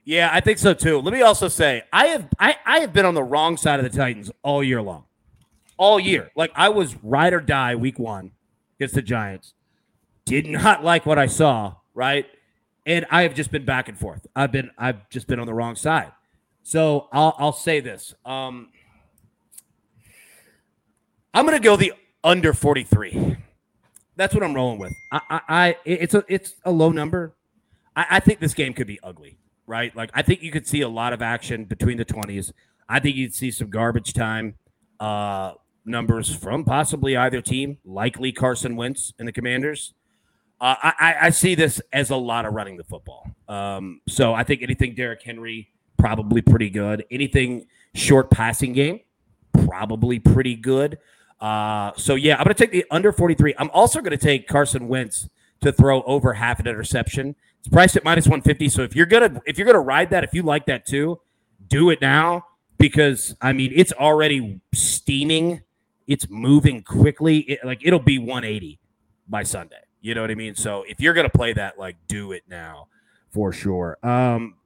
Yeah, 0.04 0.30
I 0.32 0.40
think 0.40 0.58
so 0.58 0.74
too. 0.74 1.00
Let 1.00 1.12
me 1.12 1.22
also 1.22 1.48
say 1.48 1.84
I 1.92 2.06
have 2.06 2.28
I, 2.38 2.56
I 2.66 2.80
have 2.80 2.92
been 2.92 3.04
on 3.04 3.14
the 3.14 3.22
wrong 3.22 3.56
side 3.56 3.78
of 3.78 3.90
the 3.90 3.96
Titans 3.96 4.30
all 4.42 4.62
year 4.62 4.82
long. 4.82 5.04
All 5.76 6.00
year. 6.00 6.30
Like 6.34 6.50
I 6.54 6.70
was 6.70 6.96
ride 7.02 7.32
or 7.32 7.40
die 7.40 7.76
week 7.76 7.98
one 7.98 8.32
against 8.78 8.94
the 8.94 9.02
Giants. 9.02 9.54
Did 10.24 10.46
not 10.46 10.84
like 10.84 11.06
what 11.06 11.18
I 11.18 11.26
saw, 11.26 11.74
right? 11.94 12.26
And 12.84 13.06
I 13.10 13.22
have 13.22 13.34
just 13.34 13.52
been 13.52 13.64
back 13.64 13.88
and 13.88 13.96
forth. 13.96 14.26
I've 14.34 14.50
been 14.50 14.70
I've 14.76 15.08
just 15.08 15.28
been 15.28 15.38
on 15.38 15.46
the 15.46 15.54
wrong 15.54 15.76
side. 15.76 16.10
So 16.64 17.08
I'll 17.12 17.36
I'll 17.38 17.52
say 17.52 17.78
this. 17.78 18.12
Um 18.24 18.70
I'm 21.32 21.44
gonna 21.44 21.60
go 21.60 21.76
the 21.76 21.92
under 22.24 22.52
43. 22.52 23.36
That's 24.16 24.34
what 24.34 24.42
I'm 24.42 24.54
rolling 24.54 24.78
with. 24.78 24.92
I, 25.12 25.20
I, 25.30 25.40
I 25.48 25.76
it's 25.84 26.14
a 26.14 26.24
it's 26.28 26.54
a 26.64 26.72
low 26.72 26.90
number. 26.90 27.34
I, 27.94 28.06
I 28.10 28.20
think 28.20 28.40
this 28.40 28.52
game 28.52 28.74
could 28.74 28.88
be 28.88 28.98
ugly 29.02 29.38
right? 29.72 29.96
Like 29.96 30.10
I 30.12 30.20
think 30.20 30.42
you 30.42 30.52
could 30.52 30.66
see 30.66 30.82
a 30.82 30.88
lot 30.88 31.14
of 31.14 31.22
action 31.22 31.64
between 31.64 31.96
the 31.96 32.04
20s. 32.04 32.52
I 32.90 33.00
think 33.00 33.16
you'd 33.16 33.34
see 33.34 33.50
some 33.50 33.70
garbage 33.70 34.12
time 34.12 34.56
uh, 35.00 35.54
numbers 35.86 36.32
from 36.34 36.62
possibly 36.62 37.16
either 37.16 37.40
team, 37.40 37.78
likely 37.82 38.32
Carson 38.32 38.76
Wentz 38.76 39.14
and 39.18 39.26
the 39.26 39.32
Commanders. 39.32 39.94
Uh, 40.60 40.76
I, 40.82 41.16
I, 41.22 41.30
see 41.30 41.56
this 41.56 41.80
as 41.92 42.10
a 42.10 42.16
lot 42.16 42.44
of 42.44 42.52
running 42.52 42.76
the 42.76 42.84
football. 42.84 43.26
Um, 43.48 44.00
so 44.08 44.32
I 44.32 44.44
think 44.44 44.62
anything 44.62 44.94
Derrick 44.94 45.22
Henry, 45.22 45.72
probably 45.98 46.40
pretty 46.40 46.70
good. 46.70 47.04
Anything 47.10 47.66
short 47.94 48.30
passing 48.30 48.72
game, 48.74 49.00
probably 49.66 50.20
pretty 50.20 50.54
good. 50.54 50.98
Uh, 51.40 51.90
so 51.96 52.14
yeah, 52.14 52.36
I'm 52.36 52.44
going 52.44 52.54
to 52.54 52.62
take 52.62 52.70
the 52.70 52.84
under 52.92 53.10
43. 53.10 53.54
I'm 53.58 53.70
also 53.70 54.00
going 54.00 54.16
to 54.16 54.24
take 54.24 54.46
Carson 54.46 54.86
Wentz 54.86 55.28
to 55.62 55.72
throw 55.72 56.02
over 56.02 56.32
half 56.32 56.60
an 56.60 56.66
interception. 56.66 57.34
It's 57.60 57.68
priced 57.68 57.96
at 57.96 58.04
minus 58.04 58.26
150. 58.26 58.68
So 58.68 58.82
if 58.82 58.96
you're 58.96 59.06
gonna 59.06 59.40
if 59.46 59.58
you're 59.58 59.66
gonna 59.66 59.80
ride 59.80 60.10
that, 60.10 60.24
if 60.24 60.34
you 60.34 60.42
like 60.42 60.66
that 60.66 60.86
too, 60.86 61.20
do 61.68 61.90
it 61.90 62.00
now 62.00 62.44
because 62.78 63.34
I 63.40 63.52
mean 63.52 63.72
it's 63.74 63.92
already 63.92 64.60
steaming. 64.74 65.62
It's 66.06 66.28
moving 66.28 66.82
quickly. 66.82 67.38
It, 67.38 67.60
like 67.64 67.80
it'll 67.84 68.00
be 68.00 68.18
180 68.18 68.80
by 69.28 69.44
Sunday. 69.44 69.76
You 70.00 70.14
know 70.14 70.20
what 70.20 70.32
I 70.32 70.34
mean? 70.34 70.56
So 70.56 70.84
if 70.88 71.00
you're 71.00 71.14
gonna 71.14 71.30
play 71.30 71.52
that, 71.52 71.78
like 71.78 71.96
do 72.08 72.32
it 72.32 72.42
now 72.48 72.88
for 73.30 73.52
sure. 73.52 73.98
Um, 74.02 74.56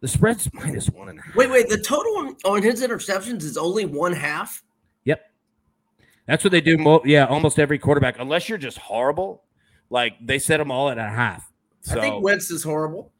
the 0.00 0.08
spread's 0.08 0.48
minus 0.54 0.88
one 0.88 1.08
and 1.08 1.18
a 1.18 1.22
half. 1.22 1.34
Wait, 1.34 1.50
wait. 1.50 1.68
The 1.68 1.78
total 1.78 2.18
on, 2.18 2.36
on 2.44 2.62
his 2.62 2.82
interceptions 2.82 3.42
is 3.42 3.56
only 3.56 3.84
one 3.84 4.12
half. 4.12 4.62
Yep, 5.04 5.20
that's 6.26 6.44
what 6.44 6.50
they 6.52 6.60
do. 6.60 6.78
Mo- 6.78 7.02
yeah, 7.04 7.26
almost 7.26 7.58
every 7.58 7.78
quarterback, 7.78 8.18
unless 8.18 8.48
you're 8.48 8.58
just 8.58 8.78
horrible. 8.78 9.42
Like 9.90 10.14
they 10.24 10.38
set 10.38 10.58
them 10.58 10.70
all 10.70 10.88
at 10.88 10.98
a 10.98 11.08
half. 11.08 11.50
So, 11.82 11.98
I 11.98 12.00
think 12.00 12.22
Wentz 12.22 12.50
is 12.50 12.62
horrible. 12.62 13.12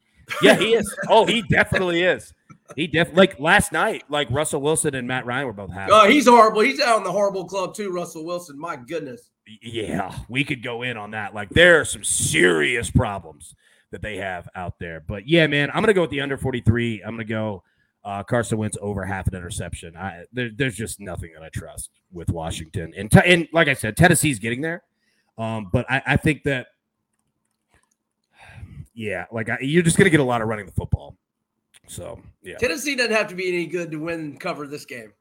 Yeah, 0.43 0.57
he 0.57 0.75
is. 0.75 0.95
Oh, 1.09 1.27
he 1.27 1.43
definitely 1.43 2.03
is. 2.03 2.33
He 2.77 2.87
def 2.87 3.15
like 3.15 3.41
last 3.41 3.73
night, 3.73 4.05
like 4.09 4.31
Russell 4.31 4.63
Wilson 4.63 4.95
and 4.95 5.07
Matt 5.09 5.27
Ryan 5.27 5.47
were 5.47 5.53
both 5.53 5.73
happy. 5.73 5.93
Oh, 5.93 6.09
he's 6.09 6.29
horrible. 6.29 6.61
He's 6.61 6.81
out 6.81 6.99
in 6.99 7.05
the 7.05 7.11
horrible 7.11 7.45
club 7.45 7.75
too, 7.75 7.91
Russell 7.91 8.25
Wilson. 8.25 8.59
My 8.59 8.77
goodness. 8.77 9.31
Yeah, 9.61 10.15
we 10.29 10.45
could 10.45 10.63
go 10.63 10.83
in 10.83 10.97
on 10.97 11.11
that. 11.11 11.35
Like 11.35 11.51
there 11.51 11.81
are 11.81 11.85
some 11.85 12.05
serious 12.05 12.91
problems 12.91 13.57
that 13.91 14.03
they 14.03 14.19
have 14.19 14.49
out 14.55 14.79
there. 14.79 15.01
But 15.01 15.29
yeah, 15.29 15.49
man, 15.49 15.71
I'm 15.71 15.83
gonna 15.83 15.95
go 15.95 16.03
with 16.03 16.11
the 16.11 16.21
under 16.21 16.39
43. 16.39 17.03
I'm 17.03 17.15
gonna 17.15 17.25
go 17.25 17.65
uh, 18.05 18.23
Carson 18.23 18.59
Wentz 18.59 18.79
over 18.81 19.05
half 19.05 19.27
an 19.27 19.35
interception. 19.35 19.97
I 19.97 20.25
there, 20.33 20.51
there's 20.55 20.77
just 20.77 21.01
nothing 21.01 21.33
that 21.35 21.43
I 21.43 21.49
trust 21.49 21.91
with 22.13 22.31
Washington, 22.31 22.93
and 22.97 23.11
t- 23.11 23.21
and 23.25 23.49
like 23.53 23.69
I 23.69 23.75
said, 23.75 23.97
Tennessee's 23.97 24.39
getting 24.39 24.61
there. 24.61 24.85
Um, 25.39 25.71
but 25.73 25.91
I, 25.91 26.03
I 26.07 26.17
think 26.17 26.43
that 26.45 26.69
yeah, 28.95 29.27
like 29.33 29.49
I, 29.49 29.59
you're 29.61 29.83
just 29.83 29.97
gonna 29.97 30.11
get 30.11 30.21
a 30.21 30.25
lot 30.25 30.43
of 30.43 30.49
running 30.49 30.67
the 30.67 30.73
football. 30.73 31.17
So 31.87 32.21
yeah, 32.43 32.57
Tennessee 32.59 32.95
doesn't 32.95 33.13
have 33.13 33.29
to 33.29 33.35
be 33.35 33.49
any 33.49 33.67
good 33.67 33.91
to 33.91 33.97
win 33.97 34.37
cover 34.37 34.67
this 34.67 34.85
game. 34.85 35.13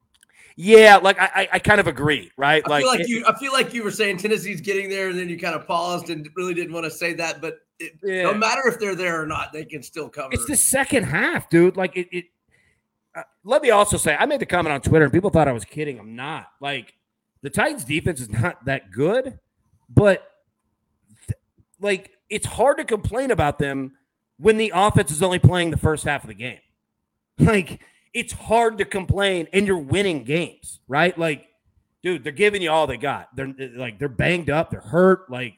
Yeah, 0.55 0.97
like 0.97 1.17
I, 1.19 1.29
I, 1.33 1.49
I 1.53 1.59
kind 1.59 1.79
of 1.79 1.87
agree, 1.87 2.31
right? 2.35 2.61
I 2.65 2.69
like, 2.69 2.81
feel 2.81 2.91
like 2.91 2.99
it- 2.99 3.07
you, 3.07 3.23
I 3.25 3.39
feel 3.39 3.53
like 3.53 3.73
you 3.73 3.81
were 3.83 3.91
saying 3.91 4.17
Tennessee's 4.17 4.59
getting 4.59 4.89
there, 4.89 5.09
and 5.09 5.17
then 5.17 5.29
you 5.29 5.39
kind 5.39 5.55
of 5.55 5.65
paused 5.65 6.09
and 6.09 6.27
really 6.35 6.53
didn't 6.53 6.73
want 6.73 6.83
to 6.83 6.91
say 6.91 7.13
that. 7.13 7.39
But 7.39 7.59
it, 7.79 7.93
Yeah. 8.03 8.23
no 8.23 8.33
matter 8.33 8.67
if 8.67 8.77
they're 8.77 8.95
there 8.95 9.21
or 9.21 9.25
not, 9.25 9.53
they 9.53 9.63
can 9.63 9.81
still 9.81 10.09
cover. 10.09 10.33
It's 10.33 10.45
the 10.45 10.57
second 10.57 11.03
half, 11.05 11.49
dude. 11.49 11.77
Like 11.77 11.95
it. 11.95 12.09
it 12.11 12.25
uh, 13.15 13.23
let 13.43 13.61
me 13.61 13.71
also 13.71 13.95
say, 13.97 14.15
I 14.19 14.25
made 14.25 14.41
the 14.41 14.45
comment 14.45 14.73
on 14.73 14.81
Twitter, 14.81 15.05
and 15.05 15.13
people 15.13 15.29
thought 15.29 15.47
I 15.47 15.53
was 15.53 15.65
kidding. 15.65 15.97
I'm 15.97 16.15
not. 16.15 16.47
Like 16.59 16.93
the 17.41 17.49
Titans' 17.49 17.85
defense 17.85 18.19
is 18.19 18.29
not 18.29 18.65
that 18.65 18.91
good, 18.91 19.39
but 19.89 20.23
like 21.79 22.11
it's 22.29 22.45
hard 22.45 22.77
to 22.77 22.85
complain 22.85 23.31
about 23.31 23.59
them 23.59 23.93
when 24.37 24.57
the 24.57 24.71
offense 24.73 25.11
is 25.11 25.21
only 25.21 25.39
playing 25.39 25.71
the 25.71 25.77
first 25.77 26.05
half 26.05 26.23
of 26.23 26.27
the 26.27 26.33
game. 26.33 26.59
Like 27.39 27.79
it's 28.13 28.33
hard 28.33 28.79
to 28.79 28.85
complain, 28.85 29.47
and 29.53 29.65
you're 29.65 29.77
winning 29.77 30.25
games, 30.25 30.81
right? 30.89 31.17
Like, 31.17 31.47
dude, 32.03 32.23
they're 32.23 32.33
giving 32.33 32.61
you 32.61 32.69
all 32.69 32.85
they 32.85 32.97
got. 32.97 33.33
They're 33.33 33.53
eh, 33.57 33.69
like 33.75 33.97
they're 33.97 34.09
banged 34.09 34.49
up, 34.49 34.71
they're 34.71 34.81
hurt. 34.81 35.29
Like 35.31 35.53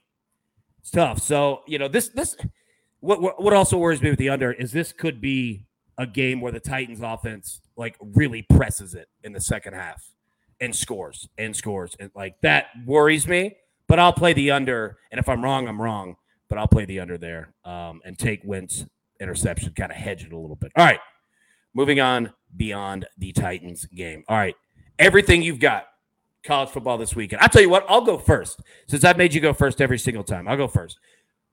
it's 0.80 0.92
tough. 0.92 1.20
So 1.22 1.62
you 1.66 1.80
know 1.80 1.88
this 1.88 2.10
this 2.10 2.38
what 3.00 3.42
what 3.42 3.54
also 3.54 3.80
worries 3.80 4.02
me 4.02 4.12
with 4.12 4.20
the 4.20 4.30
under 4.30 4.52
is 4.52 4.72
this 4.72 4.92
could 4.92 5.20
be 5.20 5.66
a 5.98 6.06
game 6.06 6.40
where 6.40 6.52
the 6.52 6.60
Titans 6.60 7.02
offense 7.02 7.62
like 7.76 7.98
really 8.00 8.44
presses 8.44 8.94
it 8.94 9.10
in 9.24 9.34
the 9.34 9.42
second 9.42 9.74
half 9.74 10.12
and 10.60 10.76
scores 10.76 11.28
and 11.38 11.56
scores 11.56 11.96
and 12.00 12.12
like 12.16 12.40
that 12.42 12.68
worries 12.86 13.28
me. 13.28 13.56
But 13.92 14.00
I'll 14.00 14.14
play 14.14 14.32
the 14.32 14.52
under, 14.52 14.96
and 15.12 15.20
if 15.20 15.28
I'm 15.28 15.44
wrong, 15.44 15.68
I'm 15.68 15.82
wrong. 15.82 16.16
But 16.48 16.58
I'll 16.58 16.68
play 16.70 16.86
the 16.86 17.02
under 17.02 17.18
there 17.18 17.54
um, 17.66 18.00
and 18.06 18.18
take 18.18 18.40
Wentz 18.46 18.86
interception, 19.20 19.74
kind 19.74 19.92
of 19.92 19.98
hedge 19.98 20.24
it 20.24 20.32
a 20.32 20.38
little 20.38 20.56
bit. 20.56 20.72
All 20.78 20.86
right, 20.86 21.02
moving 21.74 22.00
on 22.00 22.32
beyond 22.56 23.06
the 23.18 23.34
Titans 23.34 23.84
game. 23.88 24.24
All 24.30 24.38
right, 24.38 24.56
everything 24.98 25.42
you've 25.42 25.60
got 25.60 25.88
college 26.42 26.70
football 26.70 26.98
this 26.98 27.18
weekend. 27.18 27.42
I'll 27.42 27.50
tell 27.50 27.62
you 27.62 27.70
what, 27.70 27.86
I'll 27.90 28.06
go 28.06 28.18
first 28.18 28.62
since 28.88 29.04
I've 29.04 29.18
made 29.18 29.34
you 29.34 29.42
go 29.42 29.52
first 29.52 29.82
every 29.82 30.00
single 30.00 30.24
time. 30.24 30.48
I'll 30.48 30.56
go 30.56 30.70
first. 30.70 30.98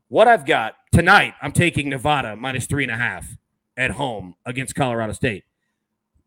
What 0.07 0.29
I've 0.29 0.47
got 0.47 0.77
tonight, 0.93 1.35
I'm 1.43 1.51
taking 1.51 1.89
Nevada 1.89 2.37
minus 2.37 2.67
three 2.67 2.85
and 2.85 2.93
a 2.93 2.97
half 2.97 3.37
at 3.77 3.91
home 3.91 4.37
against 4.47 4.77
Colorado 4.77 5.13
State. 5.13 5.43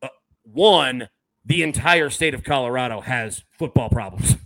Uh, 0.01 0.09
one, 0.43 1.07
the 1.45 1.63
entire 1.63 2.09
state 2.09 2.33
of 2.33 2.43
Colorado 2.43 2.99
has 2.99 3.45
football 3.57 3.87
problems 3.87 4.35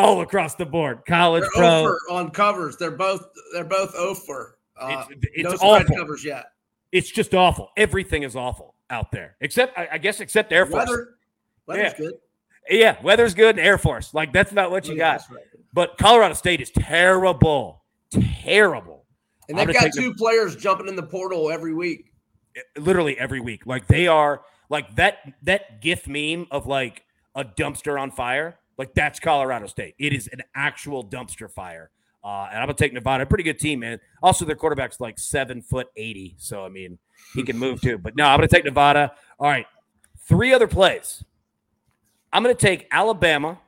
all 0.00 0.20
across 0.22 0.54
the 0.54 0.66
board. 0.66 1.00
College, 1.06 1.44
They're 1.54 1.82
pro. 1.82 1.94
on 2.10 2.30
covers. 2.30 2.76
They're 2.76 2.90
both 2.90 3.26
they're 3.52 3.64
both 3.64 3.94
over. 3.94 4.58
Uh, 4.78 5.04
It's, 5.10 5.26
it's 5.52 5.62
no 5.62 5.68
awful. 5.68 5.96
covers 5.96 6.24
yet. 6.24 6.46
It's 6.92 7.10
just 7.10 7.34
awful. 7.34 7.70
Everything 7.76 8.22
is 8.22 8.34
awful 8.36 8.74
out 8.90 9.12
there, 9.12 9.36
except 9.40 9.78
I, 9.78 9.88
I 9.92 9.98
guess 9.98 10.20
except 10.20 10.52
Air 10.52 10.66
Force. 10.66 10.88
Weather, 10.88 11.08
weather's 11.66 11.92
Yeah. 11.92 11.98
good. 11.98 12.14
Yeah, 12.68 12.96
weather's 13.02 13.34
good 13.34 13.56
and 13.58 13.66
Air 13.66 13.78
Force. 13.78 14.12
Like 14.14 14.32
that's 14.32 14.52
not 14.52 14.70
what 14.70 14.86
you 14.86 14.94
Yeah, 14.94 15.18
got. 15.18 15.30
right. 15.30 15.44
But 15.72 15.98
Colorado 15.98 16.34
State 16.34 16.60
is 16.60 16.70
terrible, 16.70 17.82
terrible. 18.10 19.04
And 19.48 19.58
they've 19.58 19.72
got 19.72 19.92
two 19.92 20.14
players 20.14 20.56
jumping 20.56 20.88
in 20.88 20.96
the 20.96 21.02
portal 21.02 21.50
every 21.50 21.74
week. 21.74 22.06
literally 22.76 23.16
every 23.18 23.40
week. 23.40 23.66
Like 23.66 23.86
they 23.86 24.06
are 24.08 24.42
like 24.68 24.94
that 24.96 25.18
that 25.42 25.80
GIF 25.80 26.06
meme 26.08 26.46
of 26.50 26.66
like 26.66 27.02
a 27.34 27.44
dumpster 27.44 28.00
on 28.00 28.10
fire. 28.10 28.58
Like 28.80 28.94
that's 28.94 29.20
Colorado 29.20 29.66
State. 29.66 29.94
It 29.98 30.14
is 30.14 30.26
an 30.32 30.40
actual 30.54 31.04
dumpster 31.04 31.50
fire. 31.52 31.90
Uh, 32.24 32.48
and 32.50 32.60
I'm 32.60 32.66
gonna 32.66 32.72
take 32.72 32.94
Nevada. 32.94 33.24
a 33.24 33.26
Pretty 33.26 33.44
good 33.44 33.58
team, 33.58 33.80
man. 33.80 34.00
Also, 34.22 34.46
their 34.46 34.56
quarterback's 34.56 35.00
like 35.00 35.18
seven 35.18 35.60
foot 35.60 35.88
eighty, 35.98 36.34
so 36.38 36.64
I 36.64 36.70
mean 36.70 36.98
he 37.34 37.42
can 37.42 37.58
move 37.58 37.82
too. 37.82 37.98
But 37.98 38.16
no, 38.16 38.24
I'm 38.24 38.38
gonna 38.38 38.48
take 38.48 38.64
Nevada. 38.64 39.12
All 39.38 39.48
right, 39.48 39.66
three 40.26 40.54
other 40.54 40.66
plays. 40.66 41.22
I'm 42.32 42.42
gonna 42.42 42.54
take 42.54 42.86
Alabama 42.90 43.58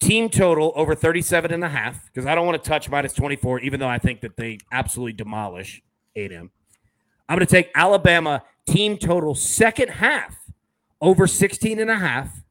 team 0.00 0.28
total 0.28 0.72
over 0.74 0.96
37 0.96 1.52
and 1.52 1.62
a 1.62 1.68
half 1.68 2.06
because 2.06 2.26
I 2.26 2.34
don't 2.34 2.46
want 2.46 2.60
to 2.60 2.68
touch 2.68 2.90
minus 2.90 3.12
24, 3.12 3.60
even 3.60 3.78
though 3.78 3.86
I 3.86 3.98
think 3.98 4.22
that 4.22 4.36
they 4.36 4.58
absolutely 4.72 5.12
demolish 5.12 5.80
A&M. 6.16 6.50
I'm 7.28 7.36
going 7.36 7.46
to 7.46 7.52
take 7.54 7.70
Alabama 7.76 8.42
team 8.66 8.96
total 8.96 9.34
second 9.36 9.90
half 9.90 10.34
over 11.00 11.26
16 11.26 11.78
and 11.78 11.90
a 11.90 11.96
half. 11.96 12.42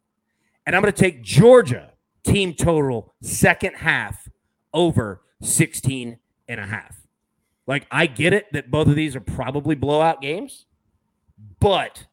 And 0.69 0.75
I'm 0.75 0.83
going 0.83 0.93
to 0.93 1.01
take 1.01 1.23
Georgia 1.23 1.93
team 2.23 2.53
total 2.53 3.11
second 3.23 3.77
half 3.77 4.29
over 4.71 5.23
16 5.41 6.19
and 6.47 6.59
a 6.59 6.65
half. 6.67 7.07
Like, 7.65 7.88
I 7.89 8.05
get 8.05 8.33
it 8.33 8.53
that 8.53 8.69
both 8.69 8.88
of 8.88 8.93
these 8.93 9.15
are 9.15 9.19
probably 9.19 9.73
blowout 9.73 10.21
games, 10.21 10.67
but 11.59 12.05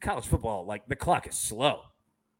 college 0.00 0.24
football, 0.24 0.64
like, 0.64 0.88
the 0.88 0.96
clock 0.96 1.26
is 1.26 1.34
slow. 1.34 1.80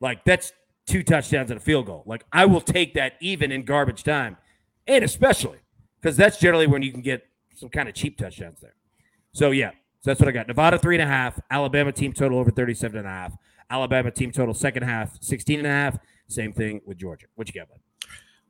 Like, 0.00 0.24
that's 0.24 0.54
two 0.86 1.02
touchdowns 1.02 1.50
and 1.50 1.60
a 1.60 1.62
field 1.62 1.84
goal. 1.84 2.02
Like, 2.06 2.24
I 2.32 2.46
will 2.46 2.62
take 2.62 2.94
that 2.94 3.16
even 3.20 3.52
in 3.52 3.66
garbage 3.66 4.04
time, 4.04 4.38
and 4.86 5.04
especially 5.04 5.58
because 6.00 6.16
that's 6.16 6.38
generally 6.38 6.66
when 6.66 6.80
you 6.80 6.92
can 6.92 7.02
get 7.02 7.26
some 7.56 7.68
kind 7.68 7.90
of 7.90 7.94
cheap 7.94 8.16
touchdowns 8.16 8.62
there. 8.62 8.76
So 9.34 9.50
yeah, 9.50 9.72
so 10.00 10.08
that's 10.08 10.18
what 10.18 10.30
I 10.30 10.32
got. 10.32 10.48
Nevada 10.48 10.78
three 10.78 10.94
and 10.94 11.02
a 11.02 11.06
half, 11.06 11.38
Alabama 11.50 11.92
team 11.92 12.14
total 12.14 12.38
over 12.38 12.50
37 12.50 12.96
and 12.96 13.06
a 13.06 13.10
half, 13.10 13.36
Alabama 13.72 14.10
team 14.10 14.30
total 14.30 14.52
second 14.52 14.82
half 14.82 15.16
16 15.22 15.58
and 15.58 15.66
a 15.66 15.70
half. 15.70 15.98
Same 16.28 16.52
thing 16.52 16.82
with 16.84 16.98
Georgia. 16.98 17.26
What 17.34 17.48
you 17.48 17.58
got, 17.58 17.68
bud? 17.68 17.78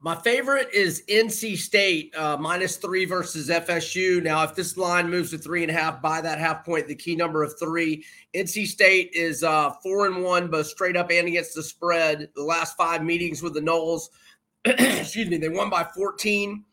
My 0.01 0.17
favorite 0.17 0.69
is 0.75 1.05
NC 1.09 1.57
State 1.57 2.13
uh, 2.17 2.37
minus 2.37 2.77
three 2.77 3.05
versus 3.05 3.49
FSU. 3.49 4.21
Now, 4.21 4.43
if 4.43 4.57
this 4.57 4.77
line 4.77 5.09
moves 5.09 5.31
to 5.31 5.39
three 5.39 5.63
and 5.63 5.71
a 5.71 5.75
half, 5.75 6.03
by 6.03 6.21
that 6.21 6.41
half 6.41 6.65
point, 6.65 6.89
the 6.89 6.97
key 6.97 7.15
number 7.15 7.45
of 7.45 7.57
three. 7.57 8.05
NC 8.35 8.67
State 8.67 9.13
is 9.15 9.45
uh, 9.45 9.71
four 9.81 10.07
and 10.07 10.25
one, 10.25 10.49
both 10.49 10.67
straight 10.67 10.97
up 10.97 11.13
and 11.13 11.29
against 11.29 11.55
the 11.55 11.63
spread. 11.63 12.29
The 12.35 12.43
last 12.43 12.77
five 12.77 13.05
meetings 13.05 13.43
with 13.43 13.55
the 13.55 13.61
Noles, 13.61 14.09
excuse 14.65 15.29
me, 15.29 15.37
they 15.37 15.49
won 15.49 15.71
by 15.71 15.85
14. 15.85 16.65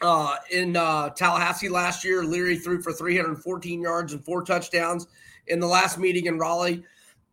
Uh, 0.00 0.36
in 0.50 0.74
uh, 0.74 1.10
Tallahassee 1.10 1.68
last 1.68 2.02
year, 2.02 2.24
Leary 2.24 2.56
threw 2.56 2.80
for 2.80 2.94
314 2.94 3.82
yards 3.82 4.14
and 4.14 4.24
four 4.24 4.42
touchdowns. 4.42 5.06
In 5.48 5.60
the 5.60 5.66
last 5.66 5.98
meeting 5.98 6.24
in 6.24 6.38
Raleigh, 6.38 6.82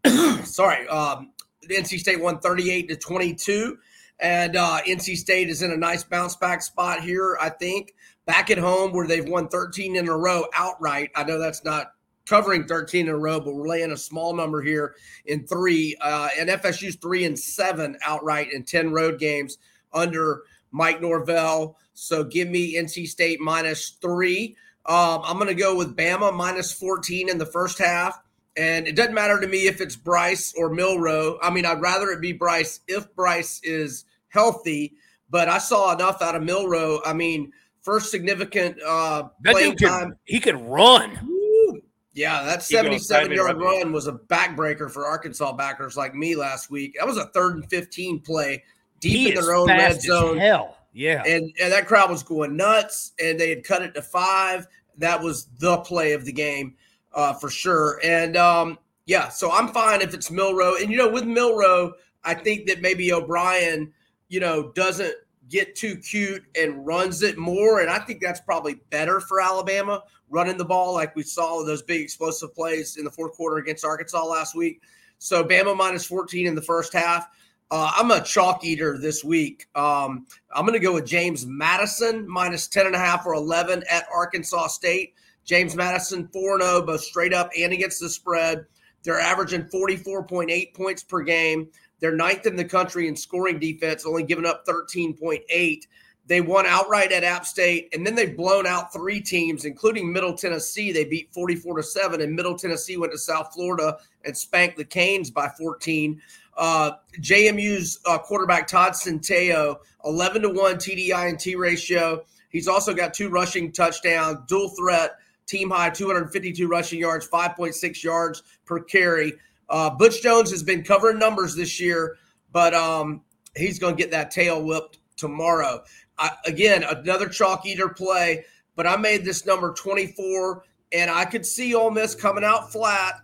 sorry, 0.43 0.88
um, 0.88 1.31
NC 1.70 2.00
State 2.00 2.22
won 2.22 2.39
38 2.39 2.89
to 2.89 2.96
22. 2.96 3.77
And 4.20 4.55
uh, 4.55 4.81
NC 4.88 5.17
State 5.17 5.50
is 5.50 5.63
in 5.63 5.72
a 5.72 5.77
nice 5.77 6.03
bounce 6.03 6.36
back 6.36 6.62
spot 6.62 7.01
here, 7.01 7.38
I 7.41 7.50
think. 7.50 7.93
Back 8.25 8.51
at 8.51 8.60
home 8.60 8.93
where 8.93 9.08
they've 9.08 9.27
won 9.27 9.48
13 9.48 9.96
in 9.96 10.08
a 10.08 10.15
row 10.15 10.46
outright. 10.55 11.10
I 11.15 11.24
know 11.24 11.39
that's 11.39 11.63
not 11.63 11.93
covering 12.27 12.65
13 12.65 13.08
in 13.08 13.13
a 13.13 13.17
row, 13.17 13.39
but 13.39 13.55
we're 13.55 13.67
laying 13.67 13.91
a 13.91 13.98
small 13.98 14.36
number 14.36 14.62
here 14.62 14.96
in 15.25 15.48
three. 15.48 15.96
Uh, 16.01 16.29
and 16.38 16.50
FSU's 16.50 16.96
three 16.98 17.25
and 17.25 17.38
seven 17.38 17.98
outright 18.05 18.53
in 18.53 18.63
10 18.63 18.91
road 18.91 19.20
games 19.20 19.58
under 19.91 20.43
Mike 20.72 21.01
Norvell. 21.01 21.77
So 21.96 22.24
give 22.24 22.48
me 22.48 22.75
NC 22.75 23.08
State 23.08 23.39
minus 23.39 23.98
three. 24.01 24.55
Um, 24.86 25.22
I'm 25.24 25.38
going 25.38 25.48
to 25.48 25.55
go 25.55 25.75
with 25.75 25.96
Bama 25.96 26.34
minus 26.34 26.72
14 26.72 27.27
in 27.27 27.39
the 27.39 27.46
first 27.46 27.79
half 27.79 28.20
And 28.58 28.88
it 28.88 28.96
doesn't 28.96 29.13
matter 29.13 29.39
to 29.39 29.48
me 29.48 29.67
if 29.67 29.79
it's 29.79 29.96
Bryce 29.96 30.53
or 30.58 30.70
Milroe. 30.70 31.39
I 31.41 31.50
mean, 31.50 31.65
I'd 31.65 31.81
rather 31.81 32.12
it 32.12 32.22
be 32.22 32.34
Bryce 32.34 32.81
if 32.88 33.13
Bryce 33.15 33.62
is 33.63 34.05
healthy. 34.27 34.93
But 35.29 35.48
I 35.48 35.60
saw 35.60 35.93
enough 35.93 36.22
out 36.22 36.36
of 36.36 36.43
Milroe. 36.43 37.00
I 37.05 37.13
mean, 37.13 37.53
first 37.81 38.12
significant 38.12 38.81
uh, 38.81 39.29
that 39.41 39.53
playing 39.53 39.75
dude 39.75 39.89
time. 39.89 40.17
he 40.25 40.39
could 40.39 40.60
run. 40.60 41.17
Woo. 41.24 41.81
Yeah, 42.13 42.43
that 42.43 42.62
77 42.62 43.31
yard 43.31 43.58
run 43.58 43.93
was 43.93 44.08
a 44.08 44.13
backbreaker 44.13 44.91
for 44.91 45.05
Arkansas 45.05 45.53
backers 45.53 45.96
like 45.96 46.13
me 46.13 46.36
last 46.36 46.70
week. 46.70 46.96
That 47.00 47.08
was 47.08 47.17
a 47.17 47.27
third 47.27 47.55
and 47.55 47.70
15 47.70 48.20
play 48.20 48.63
deep 49.00 49.12
he 49.12 49.29
in 49.29 49.36
their 49.36 49.55
own 49.55 49.70
red 49.70 49.79
fast 49.79 49.98
as 50.00 50.03
zone. 50.03 50.38
hell. 50.38 50.77
Yeah. 50.93 51.24
And, 51.25 51.53
and 51.62 51.72
that 51.72 51.88
crowd 51.88 52.10
was 52.10 52.22
going 52.22 52.58
nuts, 52.58 53.13
and 53.24 53.39
they 53.39 53.50
had 53.50 53.63
cut 53.63 53.81
it 53.81 53.93
to 53.93 54.01
five. 54.01 54.67
That 54.98 55.22
was 55.22 55.46
the 55.60 55.77
play 55.77 56.12
of 56.12 56.25
the 56.25 56.34
game 56.34 56.75
uh, 57.13 57.33
for 57.33 57.49
sure. 57.49 57.99
And 58.03 58.37
um, 58.37 58.77
yeah, 59.05 59.29
so 59.29 59.51
I'm 59.51 59.69
fine 59.69 60.01
if 60.01 60.13
it's 60.13 60.31
Milroe. 60.31 60.75
And, 60.75 60.89
you 60.89 60.97
know, 60.97 61.09
with 61.09 61.25
Milroe, 61.25 61.93
I 62.23 62.33
think 62.33 62.67
that 62.67 62.81
maybe 62.81 63.11
O'Brien, 63.11 63.91
you 64.29 64.39
know, 64.39 64.71
doesn't 64.71 65.13
get 65.49 65.75
too 65.75 65.97
cute 65.97 66.43
and 66.55 66.85
runs 66.85 67.21
it 67.23 67.37
more. 67.37 67.81
And 67.81 67.89
I 67.89 67.99
think 67.99 68.21
that's 68.21 68.39
probably 68.39 68.75
better 68.89 69.19
for 69.19 69.41
Alabama 69.41 70.03
running 70.29 70.57
the 70.57 70.65
ball 70.65 70.93
like 70.93 71.15
we 71.15 71.23
saw 71.23 71.63
those 71.63 71.81
big 71.81 72.01
explosive 72.01 72.55
plays 72.55 72.95
in 72.95 73.03
the 73.03 73.11
fourth 73.11 73.33
quarter 73.33 73.57
against 73.57 73.83
Arkansas 73.83 74.23
last 74.23 74.55
week. 74.55 74.81
So 75.17 75.43
Bama 75.43 75.75
minus 75.75 76.05
14 76.05 76.47
in 76.47 76.55
the 76.55 76.61
first 76.61 76.93
half. 76.93 77.27
Uh, 77.69 77.91
I'm 77.95 78.11
a 78.11 78.21
chalk 78.21 78.65
eater 78.65 78.97
this 78.97 79.23
week. 79.23 79.67
Um, 79.75 80.25
I'm 80.53 80.65
going 80.65 80.77
to 80.77 80.85
go 80.85 80.93
with 80.93 81.05
James 81.05 81.45
Madison 81.45 82.27
minus 82.27 82.67
10 82.67 82.87
and 82.87 82.95
a 82.95 82.99
half 82.99 83.25
or 83.25 83.33
11 83.33 83.83
at 83.89 84.05
Arkansas 84.13 84.67
State. 84.67 85.13
James 85.45 85.75
Madison 85.75 86.27
4 86.27 86.62
0, 86.62 86.86
both 86.86 87.01
straight 87.01 87.33
up 87.33 87.50
and 87.57 87.74
against 87.74 88.00
the 88.00 88.10
spread. 88.10 88.65
They're 89.03 89.19
averaging 89.19 89.63
44.8 89.63 90.74
points 90.74 91.03
per 91.03 91.21
game. 91.21 91.69
They're 92.00 92.15
ninth 92.15 92.45
in 92.45 92.55
the 92.55 92.65
country 92.65 93.07
in 93.07 93.15
scoring 93.15 93.60
defense, 93.60 94.05
only 94.05 94.24
giving 94.24 94.45
up 94.45 94.65
13.8. 94.65 95.88
They 96.27 96.41
won 96.41 96.65
outright 96.65 97.12
at 97.12 97.24
App 97.24 97.45
State, 97.45 97.89
and 97.93 98.05
then 98.05 98.15
they've 98.15 98.38
blown 98.38 98.67
out 98.67 98.93
three 98.93 99.21
teams, 99.21 99.65
including 99.65 100.12
Middle 100.12 100.36
Tennessee. 100.36 100.91
They 100.91 101.03
beat 101.03 101.33
44 101.33 101.77
to 101.77 101.83
7, 101.83 102.21
and 102.21 102.33
Middle 102.36 102.57
Tennessee 102.57 102.98
went 102.98 103.12
to 103.12 103.17
South 103.17 103.53
Florida 103.53 103.98
and 104.24 104.38
spanked 104.38 104.77
the 104.77 104.86
Canes 104.86 105.31
by 105.31 105.50
14. 105.57 106.21
Uh, 106.57 106.91
JMU's 107.19 108.00
uh, 108.05 108.19
quarterback 108.19 108.67
Todd 108.67 108.93
Centeio, 108.93 109.77
11 110.05 110.43
to 110.43 110.50
1 110.50 110.75
TDI 110.75 111.29
and 111.29 111.39
T 111.39 111.55
ratio. 111.55 112.24
He's 112.50 112.67
also 112.67 112.93
got 112.93 113.13
two 113.13 113.29
rushing 113.29 113.71
touchdowns, 113.71 114.39
dual 114.48 114.69
threat, 114.69 115.17
team 115.45 115.69
high 115.69 115.89
252 115.89 116.67
rushing 116.67 117.00
yards, 117.00 117.27
5.6 117.27 118.03
yards 118.03 118.43
per 118.65 118.79
carry. 118.79 119.33
Uh, 119.69 119.89
Butch 119.89 120.21
Jones 120.21 120.51
has 120.51 120.63
been 120.63 120.83
covering 120.83 121.17
numbers 121.17 121.55
this 121.55 121.79
year, 121.79 122.17
but 122.51 122.74
um, 122.74 123.21
he's 123.55 123.79
going 123.79 123.95
to 123.95 124.01
get 124.01 124.12
that 124.12 124.31
tail 124.31 124.63
whipped 124.63 125.00
tomorrow. 125.17 125.83
I, 126.17 126.31
again, 126.45 126.83
another 126.83 127.27
chalk 127.27 127.65
eater 127.65 127.89
play, 127.89 128.45
but 128.75 128.86
I 128.86 128.98
made 128.98 129.24
this 129.24 129.45
number 129.45 129.74
24, 129.74 130.63
and 130.91 131.10
I 131.10 131.25
could 131.25 131.45
see 131.45 131.74
Ole 131.74 131.91
Miss 131.91 132.15
coming 132.15 132.43
out 132.43 132.71
flat. 132.71 133.15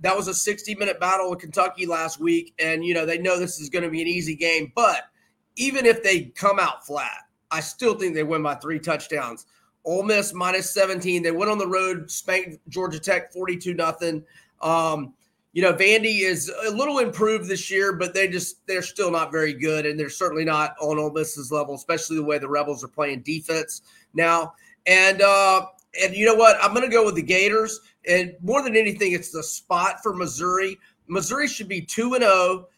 That 0.00 0.16
was 0.16 0.26
a 0.26 0.34
60 0.34 0.74
minute 0.74 0.98
battle 0.98 1.30
with 1.30 1.38
Kentucky 1.38 1.86
last 1.86 2.18
week, 2.18 2.54
and 2.58 2.84
you 2.84 2.92
know 2.94 3.06
they 3.06 3.18
know 3.18 3.38
this 3.38 3.60
is 3.60 3.68
going 3.68 3.84
to 3.84 3.90
be 3.90 4.02
an 4.02 4.08
easy 4.08 4.34
game. 4.34 4.72
But 4.74 5.04
even 5.56 5.86
if 5.86 6.02
they 6.02 6.22
come 6.22 6.58
out 6.58 6.84
flat, 6.84 7.18
I 7.50 7.60
still 7.60 7.94
think 7.94 8.14
they 8.14 8.24
win 8.24 8.42
by 8.42 8.56
three 8.56 8.80
touchdowns. 8.80 9.46
Ole 9.84 10.02
Miss 10.04 10.32
minus 10.32 10.70
17. 10.70 11.22
They 11.22 11.30
went 11.30 11.50
on 11.50 11.58
the 11.58 11.66
road, 11.66 12.10
spanked 12.10 12.58
Georgia 12.68 13.00
Tech 13.00 13.32
42 13.32 13.74
nothing. 13.74 14.24
Um, 14.60 15.14
you 15.52 15.60
know, 15.60 15.74
Vandy 15.74 16.20
is 16.20 16.50
a 16.66 16.70
little 16.70 16.98
improved 16.98 17.48
this 17.48 17.70
year, 17.70 17.92
but 17.92 18.14
they 18.14 18.26
just 18.26 18.66
they're 18.66 18.80
still 18.80 19.10
not 19.10 19.30
very 19.30 19.52
good, 19.52 19.84
and 19.84 20.00
they're 20.00 20.08
certainly 20.08 20.44
not 20.44 20.74
on 20.80 20.98
Ole 20.98 21.10
Miss's 21.10 21.52
level, 21.52 21.74
especially 21.74 22.16
the 22.16 22.24
way 22.24 22.38
the 22.38 22.48
Rebels 22.48 22.82
are 22.82 22.88
playing 22.88 23.20
defense 23.20 23.82
now. 24.14 24.54
And 24.86 25.20
uh, 25.20 25.66
and 26.02 26.14
you 26.14 26.24
know 26.24 26.34
what? 26.34 26.56
I'm 26.62 26.72
going 26.72 26.88
to 26.88 26.94
go 26.94 27.04
with 27.04 27.16
the 27.16 27.22
Gators, 27.22 27.80
and 28.08 28.34
more 28.40 28.62
than 28.62 28.76
anything, 28.76 29.12
it's 29.12 29.30
the 29.30 29.42
spot 29.42 30.02
for 30.02 30.14
Missouri. 30.14 30.78
Missouri 31.06 31.48
should 31.48 31.68
be 31.68 31.82
two 31.82 32.14
and 32.14 32.22
zero 32.22 32.68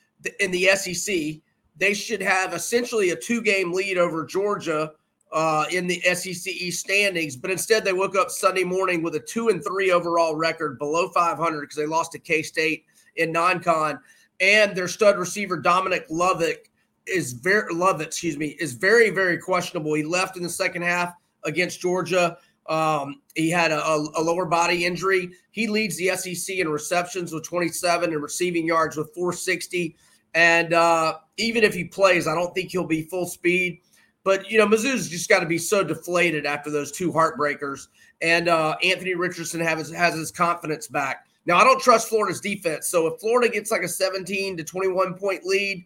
in 0.40 0.50
the 0.50 0.66
SEC. 0.74 1.40
They 1.76 1.94
should 1.94 2.22
have 2.22 2.54
essentially 2.54 3.10
a 3.10 3.16
two 3.16 3.40
game 3.40 3.72
lead 3.72 3.98
over 3.98 4.24
Georgia 4.24 4.92
uh, 5.34 5.66
in 5.72 5.88
the 5.88 6.00
SEC 6.14 6.46
East 6.46 6.78
standings, 6.78 7.34
but 7.34 7.50
instead 7.50 7.84
they 7.84 7.92
woke 7.92 8.16
up 8.16 8.30
Sunday 8.30 8.62
morning 8.62 9.02
with 9.02 9.16
a 9.16 9.20
two 9.20 9.48
and 9.48 9.62
three 9.64 9.90
overall 9.90 10.36
record, 10.36 10.78
below 10.78 11.08
500 11.08 11.60
because 11.60 11.76
they 11.76 11.86
lost 11.86 12.12
to 12.12 12.20
K 12.20 12.40
State 12.40 12.84
in 13.16 13.32
non-con, 13.32 13.98
and 14.40 14.76
their 14.76 14.86
stud 14.86 15.18
receiver 15.18 15.56
Dominic 15.56 16.08
Lovick 16.08 16.70
is 17.06 17.32
very 17.32 17.74
Lovett, 17.74 18.06
excuse 18.06 18.38
me, 18.38 18.56
is 18.60 18.74
very 18.74 19.10
very 19.10 19.36
questionable. 19.36 19.92
He 19.94 20.04
left 20.04 20.36
in 20.36 20.44
the 20.44 20.48
second 20.48 20.82
half 20.82 21.14
against 21.42 21.80
Georgia. 21.80 22.38
Um, 22.66 23.20
he 23.34 23.50
had 23.50 23.72
a, 23.72 23.84
a, 23.84 24.22
lower 24.22 24.46
body 24.46 24.86
injury. 24.86 25.32
He 25.50 25.66
leads 25.66 25.98
the 25.98 26.16
SEC 26.16 26.56
in 26.56 26.68
receptions 26.68 27.30
with 27.30 27.44
27 27.44 28.10
and 28.10 28.22
receiving 28.22 28.66
yards 28.66 28.96
with 28.96 29.12
460. 29.14 29.94
And 30.32 30.72
uh, 30.72 31.18
even 31.36 31.62
if 31.62 31.74
he 31.74 31.84
plays, 31.84 32.26
I 32.26 32.34
don't 32.34 32.54
think 32.54 32.70
he'll 32.70 32.86
be 32.86 33.02
full 33.02 33.26
speed. 33.26 33.82
But 34.24 34.50
you 34.50 34.58
know, 34.58 34.66
Mizzou's 34.66 35.08
just 35.08 35.28
got 35.28 35.40
to 35.40 35.46
be 35.46 35.58
so 35.58 35.84
deflated 35.84 36.46
after 36.46 36.70
those 36.70 36.90
two 36.90 37.12
heartbreakers. 37.12 37.88
And 38.22 38.48
uh, 38.48 38.76
Anthony 38.82 39.14
Richardson 39.14 39.60
has 39.60 39.90
has 39.90 40.14
his 40.14 40.30
confidence 40.30 40.88
back. 40.88 41.26
Now, 41.46 41.58
I 41.58 41.64
don't 41.64 41.80
trust 41.80 42.08
Florida's 42.08 42.40
defense. 42.40 42.88
So 42.88 43.06
if 43.06 43.20
Florida 43.20 43.52
gets 43.52 43.70
like 43.70 43.82
a 43.82 43.88
17 43.88 44.56
to 44.56 44.64
21 44.64 45.14
point 45.14 45.44
lead, 45.44 45.84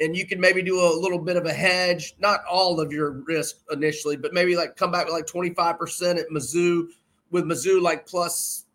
and 0.00 0.16
you 0.16 0.26
can 0.26 0.40
maybe 0.40 0.62
do 0.62 0.80
a 0.80 0.98
little 1.00 1.18
bit 1.18 1.36
of 1.36 1.46
a 1.46 1.52
hedge, 1.52 2.16
not 2.18 2.40
all 2.50 2.80
of 2.80 2.92
your 2.92 3.22
risk 3.26 3.58
initially, 3.70 4.16
but 4.16 4.34
maybe 4.34 4.56
like 4.56 4.76
come 4.76 4.90
back 4.90 5.06
with 5.06 5.14
like 5.14 5.26
25% 5.26 6.18
at 6.18 6.28
Mizzou 6.30 6.88
with 7.30 7.44
Mizzou 7.44 7.80
like 7.80 8.06
plus, 8.06 8.66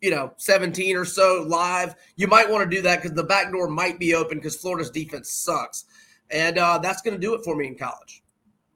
you 0.00 0.10
know, 0.10 0.32
17 0.36 0.96
or 0.96 1.04
so 1.04 1.44
live. 1.46 1.94
You 2.16 2.26
might 2.26 2.48
want 2.48 2.68
to 2.68 2.76
do 2.76 2.82
that 2.82 3.02
because 3.02 3.16
the 3.16 3.24
back 3.24 3.52
door 3.52 3.68
might 3.68 3.98
be 3.98 4.14
open 4.14 4.38
because 4.38 4.56
Florida's 4.56 4.90
defense 4.90 5.30
sucks. 5.30 5.84
And 6.30 6.58
uh, 6.58 6.78
that's 6.78 7.02
going 7.02 7.14
to 7.14 7.20
do 7.20 7.34
it 7.34 7.42
for 7.44 7.54
me 7.56 7.66
in 7.66 7.76
college. 7.76 8.22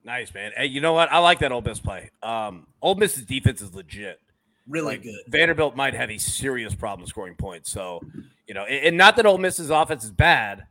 Nice, 0.05 0.33
man. 0.33 0.53
Hey, 0.57 0.67
you 0.67 0.81
know 0.81 0.93
what? 0.93 1.11
I 1.13 1.19
like 1.19 1.41
that 1.41 1.53
Ole 1.53 1.61
Miss 1.63 1.81
play. 1.81 2.11
Um, 2.23 2.67
Ole 2.81 2.95
Miss's 2.95 3.25
defense 3.25 3.61
is 3.61 3.75
legit. 3.75 4.21
Really 4.69 4.95
Like, 4.95 5.03
good. 5.03 5.17
Vanderbilt 5.29 5.75
might 5.77 5.95
have 5.95 6.11
a 6.11 6.19
serious 6.19 6.75
problem 6.75 7.07
scoring 7.09 7.35
points. 7.35 7.71
So, 7.73 8.01
you 8.47 8.55
know, 8.55 8.65
and, 8.65 8.87
and 8.87 8.97
not 8.97 9.17
that 9.17 9.27
Ole 9.27 9.39
Miss's 9.39 9.71
offense 9.71 10.05
is 10.05 10.11
bad. 10.13 10.65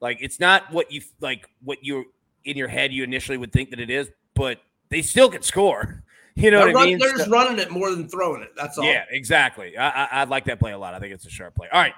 Like, 0.00 0.18
it's 0.20 0.38
not 0.38 0.70
what 0.72 0.92
you 0.92 1.00
like, 1.20 1.48
what 1.64 1.78
you 1.82 2.04
in 2.44 2.56
your 2.56 2.68
head 2.68 2.92
you 2.92 3.02
initially 3.02 3.38
would 3.38 3.50
think 3.52 3.70
that 3.70 3.80
it 3.80 3.90
is, 3.90 4.10
but 4.34 4.60
they 4.90 5.02
still 5.02 5.30
can 5.30 5.42
score. 5.42 6.02
You 6.38 6.50
know 6.50 6.64
They're, 6.66 6.74
what 6.74 6.82
I 6.82 6.84
mean? 6.84 6.98
they're 6.98 7.08
So- 7.12 7.16
just 7.16 7.30
running 7.30 7.58
it 7.58 7.70
more 7.70 7.90
than 7.90 8.10
throwing 8.10 8.42
it. 8.42 8.50
That's 8.58 8.76
all. 8.76 8.84
Yeah, 8.84 9.04
exactly. 9.08 9.74
I, 9.78 9.88
I, 9.88 10.08
I 10.10 10.24
like 10.24 10.44
that 10.44 10.58
play 10.60 10.72
a 10.72 10.78
lot. 10.78 10.92
I 10.92 10.98
think 10.98 11.14
it's 11.14 11.24
a 11.24 11.30
sharp 11.30 11.54
play. 11.54 11.66
All 11.72 11.80
right, 11.80 11.94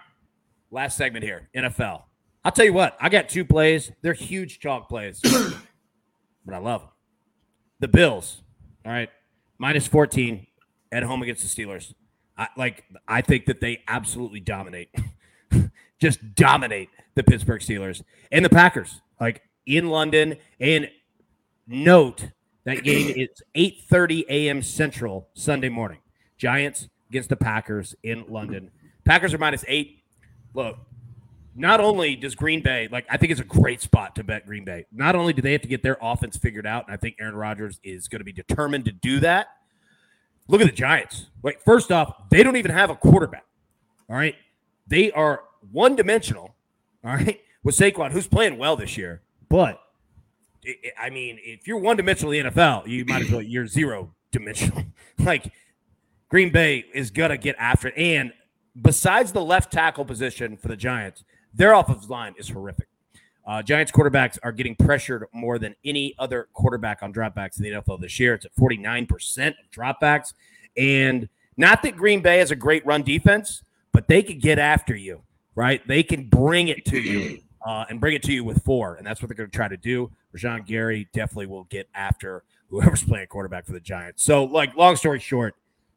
last 0.71 0.97
segment 0.97 1.25
here. 1.25 1.49
NFL. 1.57 2.05
I'll 2.49 2.53
tell 2.53 2.65
you 2.65 2.73
what. 2.73 2.97
I 2.99 3.11
got 3.11 3.29
two 3.29 3.45
plays. 3.45 3.93
They're 4.01 4.15
huge 4.15 4.59
chalk 4.59 4.89
plays, 4.89 5.21
but 6.47 6.55
I 6.55 6.57
love 6.57 6.81
them. 6.81 6.91
The 7.81 7.89
Bills. 7.89 8.41
All 8.87 8.91
right, 8.91 9.11
minus 9.59 9.87
fourteen 9.87 10.47
at 10.91 11.03
home 11.03 11.23
against 11.23 11.43
the 11.43 11.63
Steelers. 11.63 11.93
I 12.39 12.49
like. 12.57 12.85
I 13.07 13.21
think 13.21 13.45
that 13.45 13.61
they 13.61 13.83
absolutely 13.87 14.41
dominate, 14.41 14.89
just 16.01 16.35
dominate 16.37 16.89
the 17.17 17.23
Pittsburgh 17.23 17.61
Steelers 17.61 18.03
and 18.33 18.43
the 18.43 18.49
Packers. 18.49 19.03
Like 19.21 19.43
in 19.67 19.91
London, 19.91 20.37
and 20.59 20.89
note 21.67 22.31
that 22.65 22.83
game 22.83 23.13
is 23.15 23.43
8:30 23.55 24.25
a.m. 24.31 24.63
Central 24.63 25.29
Sunday 25.35 25.69
morning. 25.69 25.99
Giants 26.39 26.89
against 27.11 27.29
the 27.29 27.37
Packers 27.37 27.95
in 28.03 28.25
London. 28.27 28.71
Packers 29.05 29.35
are 29.35 29.39
minus 29.39 29.67
eight. 29.69 30.03
Look, 30.55 30.79
not 31.59 31.81
only 31.81 32.15
does 32.15 32.35
Green 32.35 32.63
Bay 32.63 32.89
like 32.91 33.05
I 33.11 33.17
think 33.17 33.33
it's 33.33 33.41
a 33.41 33.45
great 33.45 33.81
spot 33.81 34.15
to 34.17 34.25
bet 34.25 34.47
Green 34.47 34.65
Bay. 34.65 34.87
Not 34.93 35.17
only 35.17 35.33
do 35.33 35.43
they 35.43 35.53
have 35.53 35.63
to 35.63 35.69
get 35.69 35.83
their 35.83 35.99
offense 36.01 36.37
figured 36.37 36.67
out, 36.67 36.87
and 36.87 36.95
I 36.95 36.97
think 36.97 37.17
Aaron 37.21 37.35
Rodgers 37.35 37.81
is 37.83 38.09
going 38.09 38.21
to 38.21 38.25
be 38.25 38.33
determined 38.33 38.85
to 38.85 38.93
do 38.93 39.21
that. 39.21 39.49
Look 40.47 40.61
at 40.61 40.67
the 40.67 40.73
Giants. 40.73 41.27
Like 41.43 41.61
first 41.65 41.91
off, 41.91 42.29
they 42.31 42.43
don't 42.43 42.57
even 42.57 42.71
have 42.71 42.91
a 42.91 42.95
quarterback. 42.95 43.45
All 44.09 44.17
right, 44.17 44.37
they 44.87 45.11
are 45.13 45.43
one 45.71 45.97
dimensional. 45.97 46.55
All 47.05 47.15
right, 47.15 47.41
with 47.63 47.77
Saquon, 47.77 48.13
who's 48.13 48.27
playing 48.29 48.57
well 48.57 48.77
this 48.77 48.97
year, 48.97 49.23
but 49.49 49.81
I- 50.99 51.11
mean, 51.11 51.39
if 51.43 51.67
you're 51.67 51.79
one 51.79 51.97
dimensional 51.97 52.33
in 52.33 52.45
the 52.47 52.51
NFL, 52.53 52.87
you 52.87 53.05
might 53.05 53.23
as 53.23 53.31
well 53.31 53.43
you're 53.43 53.67
zero 53.67 54.15
dimensional. 54.31 54.85
like 55.19 55.53
Green 56.29 56.51
Bay 56.51 56.85
is 56.95 57.11
gonna 57.11 57.37
get 57.37 57.57
after 57.59 57.89
it. 57.89 57.95
And 57.97 58.33
besides 58.81 59.33
the 59.33 59.45
left 59.45 59.73
tackle 59.73 60.05
position 60.05 60.57
for 60.57 60.69
the 60.69 60.77
Giants, 60.77 61.25
their 61.59 61.75
offensive 61.75 62.09
line 62.09 62.35
is 62.39 62.49
horrific. 62.49 62.89
Uh, 63.47 63.63
Giants 63.63 63.91
quarterbacks 63.91 64.39
are 64.43 64.53
getting 64.53 64.77
pressured 64.77 65.25
more 65.33 65.59
than 65.59 65.75
any 65.85 66.15
other 66.19 66.49
quarterback 66.53 67.03
on 67.03 67.13
dropbacks 67.13 67.59
in 67.59 67.65
the 67.65 67.71
NFL 67.71 68.01
this 68.01 68.21
year. 68.21 68.35
It's 68.35 68.45
at 68.45 68.55
49% 68.57 69.49
of 69.49 69.55
dropbacks. 69.73 70.35
And 70.77 71.29
not 71.57 71.83
that 71.83 71.97
Green 71.97 72.21
Bay 72.21 72.39
has 72.39 72.51
a 72.51 72.57
great 72.57 72.85
run 72.85 73.03
defense, 73.03 73.63
but 73.93 74.07
they 74.07 74.23
can 74.23 74.39
get 74.39 74.59
after 74.59 74.95
you, 74.95 75.23
right? 75.55 75.87
They 75.89 76.03
can 76.03 76.29
bring 76.29 76.69
it 76.69 76.85
to 76.87 77.01
you 77.01 77.41
uh, 77.67 77.87
and 77.89 78.01
bring 78.01 78.15
it 78.15 78.23
to 78.25 78.33
you 78.33 78.45
with 78.45 78.63
four, 78.65 78.97
and 78.97 79.07
that's 79.07 79.23
what 79.23 79.29
they're 79.29 79.37
going 79.37 79.51
to 79.51 79.57
try 79.57 79.67
to 79.69 79.77
do. 79.77 80.11
Rashan 80.37 80.67
Gary 80.67 81.09
definitely 81.13 81.47
will 81.47 81.65
get 81.65 81.89
after 81.95 82.45
whoever's 82.69 83.03
playing 83.09 83.27
quarterback 83.29 83.67
for 83.67 83.73
the 83.73 83.81
Giants. 83.81 84.23
So, 84.23 84.45
like, 84.45 84.77
long 84.77 84.95
story 84.95 85.21
short, 85.21 85.55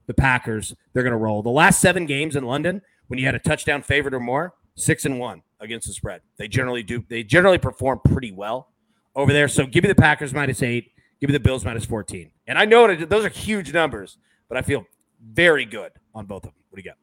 the 0.07 0.13
Packers 0.13 0.73
they're 0.93 1.03
going 1.03 1.11
to 1.11 1.17
roll. 1.17 1.43
The 1.43 1.49
last 1.49 1.79
seven 1.79 2.05
games 2.05 2.35
in 2.35 2.45
London, 2.45 2.81
when 3.07 3.19
you 3.19 3.25
had 3.25 3.35
a 3.35 3.39
touchdown 3.39 3.83
favorite 3.83 4.13
or 4.13 4.19
more, 4.19 4.53
six 4.75 5.05
and 5.05 5.19
one 5.19 5.41
against 5.59 5.87
the 5.87 5.93
spread. 5.93 6.21
They 6.37 6.47
generally 6.47 6.83
do. 6.83 7.03
They 7.09 7.23
generally 7.23 7.57
perform 7.57 8.01
pretty 8.05 8.31
well 8.31 8.69
over 9.15 9.33
there. 9.33 9.47
So, 9.47 9.65
give 9.65 9.83
me 9.83 9.87
the 9.87 9.95
Packers 9.95 10.33
minus 10.33 10.63
eight. 10.63 10.91
Give 11.19 11.29
me 11.29 11.33
the 11.33 11.39
Bills 11.39 11.63
minus 11.63 11.85
fourteen. 11.85 12.31
And 12.47 12.57
I 12.57 12.65
know 12.65 12.95
those 12.95 13.25
are 13.25 13.29
huge 13.29 13.73
numbers, 13.73 14.17
but 14.49 14.57
I 14.57 14.61
feel 14.61 14.85
very 15.21 15.65
good 15.65 15.91
on 16.13 16.25
both 16.25 16.43
of 16.43 16.51
them. 16.51 16.61
What 16.69 16.77
do 16.77 16.83
you 16.83 16.89
got? 16.89 16.97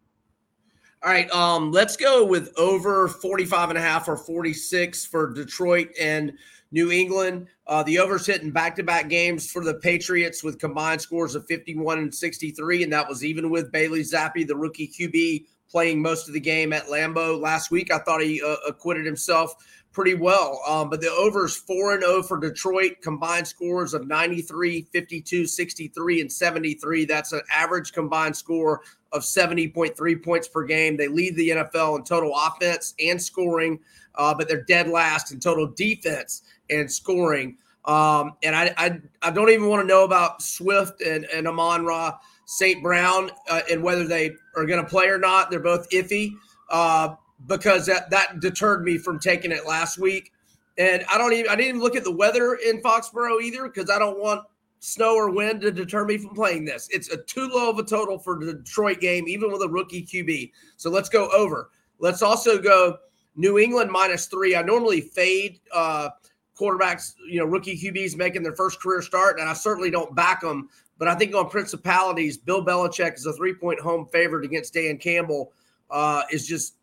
All 1.00 1.12
right, 1.12 1.30
um, 1.30 1.70
let's 1.70 1.96
go 1.96 2.24
with 2.24 2.52
over 2.58 3.06
45 3.06 3.68
and 3.68 3.78
a 3.78 3.80
half 3.80 4.08
or 4.08 4.16
46 4.16 5.06
for 5.06 5.32
Detroit 5.32 5.90
and 6.00 6.32
New 6.72 6.90
England. 6.90 7.46
Uh, 7.68 7.84
the 7.84 8.00
overs 8.00 8.26
hitting 8.26 8.50
back-to-back 8.50 9.08
games 9.08 9.48
for 9.48 9.62
the 9.62 9.74
Patriots 9.74 10.42
with 10.42 10.58
combined 10.58 11.00
scores 11.00 11.36
of 11.36 11.46
51 11.46 11.98
and 11.98 12.12
63, 12.12 12.82
and 12.82 12.92
that 12.92 13.08
was 13.08 13.24
even 13.24 13.48
with 13.48 13.70
Bailey 13.70 14.00
Zappe, 14.00 14.44
the 14.44 14.56
rookie 14.56 14.88
QB, 14.88 15.46
playing 15.70 16.00
most 16.00 16.28
of 16.28 16.34
the 16.34 16.40
game 16.40 16.72
at 16.72 16.86
Lambeau 16.86 17.40
last 17.40 17.70
week. 17.70 17.92
I 17.92 17.98
thought 17.98 18.22
he 18.22 18.42
uh, 18.42 18.56
acquitted 18.66 19.04
himself 19.06 19.54
pretty 19.92 20.14
well. 20.14 20.60
Um, 20.66 20.90
but 20.90 21.00
the 21.00 21.10
overs 21.10 21.56
4 21.56 21.94
and 21.94 22.02
0 22.02 22.22
for 22.22 22.38
Detroit, 22.38 22.96
combined 23.02 23.46
scores 23.46 23.94
of 23.94 24.06
93, 24.06 24.82
52, 24.92 25.46
63, 25.46 26.20
and 26.20 26.32
73. 26.32 27.04
That's 27.04 27.32
an 27.32 27.40
average 27.52 27.92
combined 27.92 28.36
score 28.36 28.82
of 29.12 29.22
70.3 29.22 30.24
points 30.24 30.48
per 30.48 30.64
game. 30.64 30.96
They 30.96 31.08
lead 31.08 31.36
the 31.36 31.48
NFL 31.48 31.98
in 31.98 32.04
total 32.04 32.32
offense 32.36 32.94
and 33.04 33.20
scoring, 33.20 33.80
uh, 34.14 34.34
but 34.34 34.48
they're 34.48 34.62
dead 34.62 34.88
last 34.88 35.32
in 35.32 35.40
total 35.40 35.66
defense 35.66 36.42
and 36.70 36.90
scoring. 36.90 37.56
Um, 37.84 38.34
and 38.42 38.54
I, 38.54 38.74
I, 38.76 39.00
I 39.22 39.30
don't 39.30 39.48
even 39.48 39.68
want 39.68 39.82
to 39.82 39.86
know 39.88 40.04
about 40.04 40.42
Swift 40.42 41.00
and, 41.00 41.24
and 41.24 41.48
Amon 41.48 41.86
Ra 41.86 42.18
St. 42.50 42.82
Brown 42.82 43.30
uh, 43.50 43.60
and 43.70 43.82
whether 43.82 44.04
they 44.06 44.34
are 44.56 44.64
going 44.64 44.82
to 44.82 44.88
play 44.88 45.06
or 45.08 45.18
not. 45.18 45.50
They're 45.50 45.60
both 45.60 45.86
iffy 45.90 46.32
uh, 46.70 47.14
because 47.46 47.84
that, 47.84 48.08
that 48.08 48.40
deterred 48.40 48.84
me 48.84 48.96
from 48.96 49.18
taking 49.18 49.52
it 49.52 49.66
last 49.66 49.98
week. 49.98 50.32
And 50.78 51.04
I 51.12 51.18
don't 51.18 51.34
even 51.34 51.50
I 51.50 51.56
didn't 51.56 51.68
even 51.68 51.80
look 51.82 51.94
at 51.94 52.04
the 52.04 52.12
weather 52.12 52.54
in 52.54 52.80
Foxborough 52.80 53.42
either 53.42 53.64
because 53.64 53.90
I 53.90 53.98
don't 53.98 54.18
want 54.18 54.46
snow 54.78 55.14
or 55.14 55.28
wind 55.28 55.60
to 55.60 55.70
deter 55.70 56.06
me 56.06 56.16
from 56.16 56.34
playing 56.34 56.64
this. 56.64 56.88
It's 56.90 57.10
a 57.10 57.18
too 57.18 57.48
low 57.48 57.68
of 57.68 57.78
a 57.78 57.84
total 57.84 58.18
for 58.18 58.42
the 58.42 58.54
Detroit 58.54 59.00
game, 59.00 59.28
even 59.28 59.52
with 59.52 59.60
a 59.60 59.68
rookie 59.68 60.06
QB. 60.06 60.50
So 60.78 60.88
let's 60.88 61.10
go 61.10 61.28
over. 61.36 61.68
Let's 61.98 62.22
also 62.22 62.56
go 62.58 62.96
New 63.36 63.58
England 63.58 63.90
minus 63.90 64.24
three. 64.24 64.56
I 64.56 64.62
normally 64.62 65.02
fade 65.02 65.60
uh, 65.74 66.10
quarterbacks, 66.58 67.12
you 67.28 67.40
know, 67.40 67.44
rookie 67.44 67.78
QBs 67.78 68.16
making 68.16 68.42
their 68.42 68.56
first 68.56 68.80
career 68.80 69.02
start, 69.02 69.38
and 69.38 69.50
I 69.50 69.52
certainly 69.52 69.90
don't 69.90 70.14
back 70.14 70.40
them. 70.40 70.70
But 70.98 71.08
I 71.08 71.14
think 71.14 71.34
on 71.34 71.48
principalities, 71.48 72.36
Bill 72.36 72.64
Belichick 72.64 73.14
is 73.14 73.26
a 73.26 73.32
three 73.32 73.54
point 73.54 73.80
home 73.80 74.06
favorite 74.12 74.44
against 74.44 74.74
Dan 74.74 74.98
Campbell. 74.98 75.52
Uh, 75.90 76.22
is 76.30 76.46
just 76.46 76.74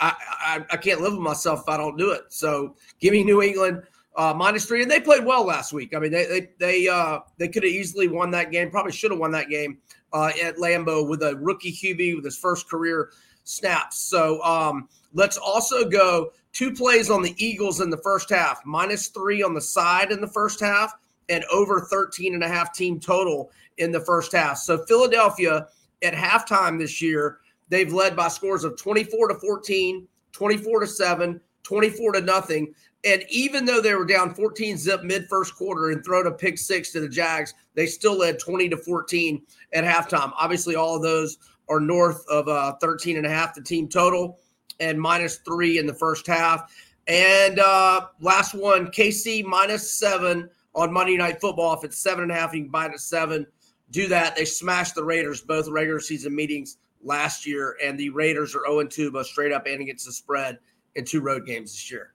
I, 0.00 0.14
I, 0.28 0.64
I 0.70 0.76
can't 0.76 1.00
live 1.00 1.12
with 1.12 1.22
myself 1.22 1.60
if 1.60 1.68
I 1.68 1.76
don't 1.76 1.96
do 1.96 2.10
it. 2.10 2.24
So 2.30 2.74
give 2.98 3.12
me 3.12 3.22
New 3.22 3.40
England 3.42 3.82
uh, 4.16 4.34
minus 4.36 4.66
three, 4.66 4.82
and 4.82 4.90
they 4.90 5.00
played 5.00 5.24
well 5.24 5.44
last 5.44 5.72
week. 5.72 5.94
I 5.94 5.98
mean, 5.98 6.10
they 6.10 6.26
they 6.26 6.48
they 6.58 6.88
uh, 6.88 7.20
they 7.38 7.48
could 7.48 7.62
have 7.62 7.72
easily 7.72 8.08
won 8.08 8.30
that 8.32 8.50
game. 8.50 8.70
Probably 8.70 8.92
should 8.92 9.10
have 9.10 9.20
won 9.20 9.30
that 9.32 9.48
game 9.48 9.78
uh, 10.12 10.32
at 10.42 10.56
Lambeau 10.56 11.08
with 11.08 11.22
a 11.22 11.36
rookie 11.36 11.72
QB 11.72 12.16
with 12.16 12.24
his 12.24 12.36
first 12.36 12.68
career 12.68 13.10
snaps. 13.44 13.98
So 13.98 14.42
um, 14.42 14.88
let's 15.14 15.38
also 15.38 15.88
go 15.88 16.32
two 16.52 16.72
plays 16.72 17.10
on 17.10 17.22
the 17.22 17.34
Eagles 17.42 17.80
in 17.80 17.90
the 17.90 17.98
first 17.98 18.28
half, 18.28 18.60
minus 18.64 19.08
three 19.08 19.42
on 19.42 19.54
the 19.54 19.60
side 19.60 20.12
in 20.12 20.20
the 20.20 20.28
first 20.28 20.60
half, 20.60 20.92
and 21.28 21.44
over 21.52 21.80
13 21.80 22.34
and 22.34 22.42
a 22.42 22.48
half 22.48 22.74
team 22.74 23.00
total 23.00 23.50
in 23.78 23.92
the 23.92 24.00
first 24.00 24.32
half. 24.32 24.58
So 24.58 24.84
Philadelphia 24.86 25.66
at 26.02 26.14
halftime 26.14 26.78
this 26.78 27.00
year, 27.00 27.38
they've 27.68 27.92
led 27.92 28.16
by 28.16 28.28
scores 28.28 28.64
of 28.64 28.76
24 28.76 29.28
to 29.28 29.34
14, 29.36 30.06
24 30.32 30.80
to 30.80 30.86
7, 30.86 31.40
24 31.62 32.12
to 32.12 32.20
nothing. 32.20 32.74
And 33.04 33.24
even 33.30 33.64
though 33.64 33.80
they 33.80 33.94
were 33.94 34.04
down 34.04 34.34
14 34.34 34.76
zip 34.76 35.02
mid 35.02 35.26
first 35.28 35.56
quarter 35.56 35.90
and 35.90 36.04
thrown 36.04 36.26
a 36.26 36.30
pick 36.30 36.58
six 36.58 36.92
to 36.92 37.00
the 37.00 37.08
Jags, 37.08 37.54
they 37.74 37.86
still 37.86 38.18
led 38.18 38.38
20 38.38 38.68
to 38.68 38.76
14 38.76 39.42
at 39.72 39.84
halftime. 39.84 40.32
Obviously, 40.36 40.76
all 40.76 40.96
of 40.96 41.02
those 41.02 41.38
are 41.68 41.80
north 41.80 42.24
of 42.28 42.48
uh, 42.48 42.74
13 42.80 43.16
and 43.16 43.26
a 43.26 43.30
half 43.30 43.54
the 43.54 43.62
team 43.62 43.88
total 43.88 44.38
and 44.80 45.00
minus 45.00 45.38
three 45.38 45.78
in 45.78 45.86
the 45.86 45.94
first 45.94 46.26
half. 46.26 46.72
And 47.08 47.58
uh, 47.58 48.06
last 48.20 48.54
one, 48.54 48.88
KC 48.88 49.44
minus 49.44 49.90
seven 49.90 50.48
on 50.74 50.92
Monday 50.92 51.16
Night 51.16 51.40
Football. 51.40 51.74
If 51.74 51.84
it's 51.84 51.98
seven 51.98 52.24
and 52.24 52.32
a 52.32 52.34
half, 52.34 52.54
you 52.54 52.62
can 52.62 52.70
buy 52.70 52.86
it 52.86 52.92
at 52.92 53.00
seven. 53.00 53.46
Do 53.90 54.08
that. 54.08 54.36
They 54.36 54.44
smashed 54.44 54.94
the 54.94 55.04
Raiders 55.04 55.42
both 55.42 55.68
regular 55.68 56.00
season 56.00 56.34
meetings 56.34 56.78
last 57.02 57.46
year, 57.46 57.76
and 57.82 57.98
the 57.98 58.10
Raiders 58.10 58.54
are 58.54 58.64
0 58.66 58.84
2, 58.86 59.10
both 59.10 59.26
straight 59.26 59.52
up 59.52 59.66
and 59.66 59.80
against 59.80 60.06
the 60.06 60.12
spread 60.12 60.58
in 60.94 61.04
two 61.04 61.20
road 61.20 61.46
games 61.46 61.72
this 61.72 61.90
year. 61.90 62.14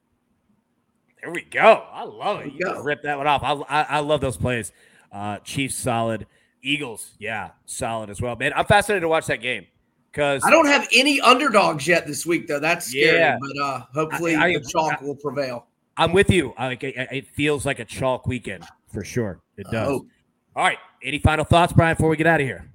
There 1.22 1.32
we 1.32 1.42
go. 1.42 1.84
I 1.92 2.04
love 2.04 2.42
it. 2.42 2.54
You 2.54 2.82
rip 2.82 3.02
that 3.04 3.18
one 3.18 3.28
off. 3.28 3.44
I, 3.44 3.54
I, 3.54 3.84
I 3.84 4.00
love 4.00 4.22
those 4.22 4.38
plays. 4.38 4.72
Uh, 5.12 5.38
Chiefs 5.40 5.76
solid. 5.76 6.28
Eagles, 6.64 7.12
yeah, 7.20 7.52
solid 7.66 8.10
as 8.10 8.22
well. 8.22 8.36
Man, 8.36 8.52
I'm 8.56 8.66
fascinated 8.66 9.02
to 9.02 9.08
watch 9.08 9.28
that 9.28 9.42
game 9.42 9.68
because 10.12 10.44
I 10.44 10.50
don't 10.50 10.66
have 10.66 10.88
any 10.94 11.22
underdogs 11.22 11.88
yet 11.88 12.08
this 12.08 12.26
week, 12.26 12.48
though. 12.48 12.60
That's 12.60 12.88
scary, 12.88 13.18
yeah, 13.18 13.38
but 13.40 13.64
uh, 13.64 13.82
hopefully 13.94 14.36
I, 14.36 14.48
I, 14.48 14.54
the 14.54 14.68
chalk 14.68 14.98
I, 15.00 15.06
will 15.06 15.16
prevail. 15.16 15.68
I'm 15.98 16.14
with 16.14 16.30
you. 16.30 16.54
Like 16.58 16.84
it 16.84 17.28
feels 17.28 17.66
like 17.66 17.80
a 17.80 17.86
chalk 17.86 18.28
weekend 18.28 18.64
for 18.92 19.04
sure. 19.04 19.42
It 19.58 19.68
does. 19.72 19.88
All 19.90 20.64
right. 20.64 20.78
Any 21.04 21.20
final 21.20 21.46
thoughts, 21.46 21.74
Brian, 21.74 21.96
before 21.96 22.10
we 22.10 22.18
get 22.18 22.28
out 22.28 22.42
of 22.42 22.48
here? 22.48 22.70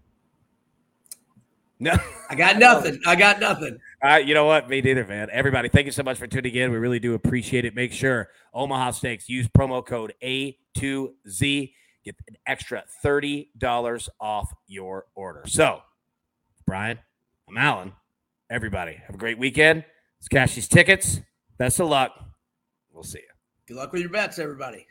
No, 1.82 1.92
I 2.30 2.36
got 2.36 2.58
nothing. 2.58 3.00
I 3.06 3.16
got 3.16 3.40
nothing. 3.40 3.76
All 4.02 4.10
right, 4.10 4.24
you 4.24 4.34
know 4.34 4.44
what? 4.44 4.68
Me 4.68 4.80
neither, 4.80 5.04
man. 5.04 5.28
Everybody, 5.32 5.68
thank 5.68 5.86
you 5.86 5.92
so 5.92 6.04
much 6.04 6.16
for 6.16 6.28
tuning 6.28 6.54
in. 6.54 6.70
We 6.70 6.78
really 6.78 7.00
do 7.00 7.14
appreciate 7.14 7.64
it. 7.64 7.74
Make 7.74 7.92
sure 7.92 8.28
Omaha 8.54 8.92
Steaks 8.92 9.28
use 9.28 9.48
promo 9.48 9.84
code 9.84 10.14
A2Z. 10.22 11.72
Get 12.04 12.16
an 12.28 12.36
extra 12.46 12.84
$30 13.04 14.08
off 14.20 14.52
your 14.68 15.06
order. 15.14 15.42
So, 15.46 15.82
Brian, 16.66 16.98
I'm 17.48 17.58
Alan. 17.58 17.92
Everybody, 18.48 18.94
have 19.06 19.16
a 19.16 19.18
great 19.18 19.38
weekend. 19.38 19.84
Let's 20.20 20.28
cash 20.28 20.54
these 20.54 20.68
tickets. 20.68 21.20
Best 21.58 21.80
of 21.80 21.88
luck. 21.88 22.31
We'll 22.92 23.04
see 23.04 23.18
you. 23.18 23.24
Good 23.66 23.76
luck 23.76 23.92
with 23.92 24.02
your 24.02 24.10
bets, 24.10 24.38
everybody. 24.38 24.86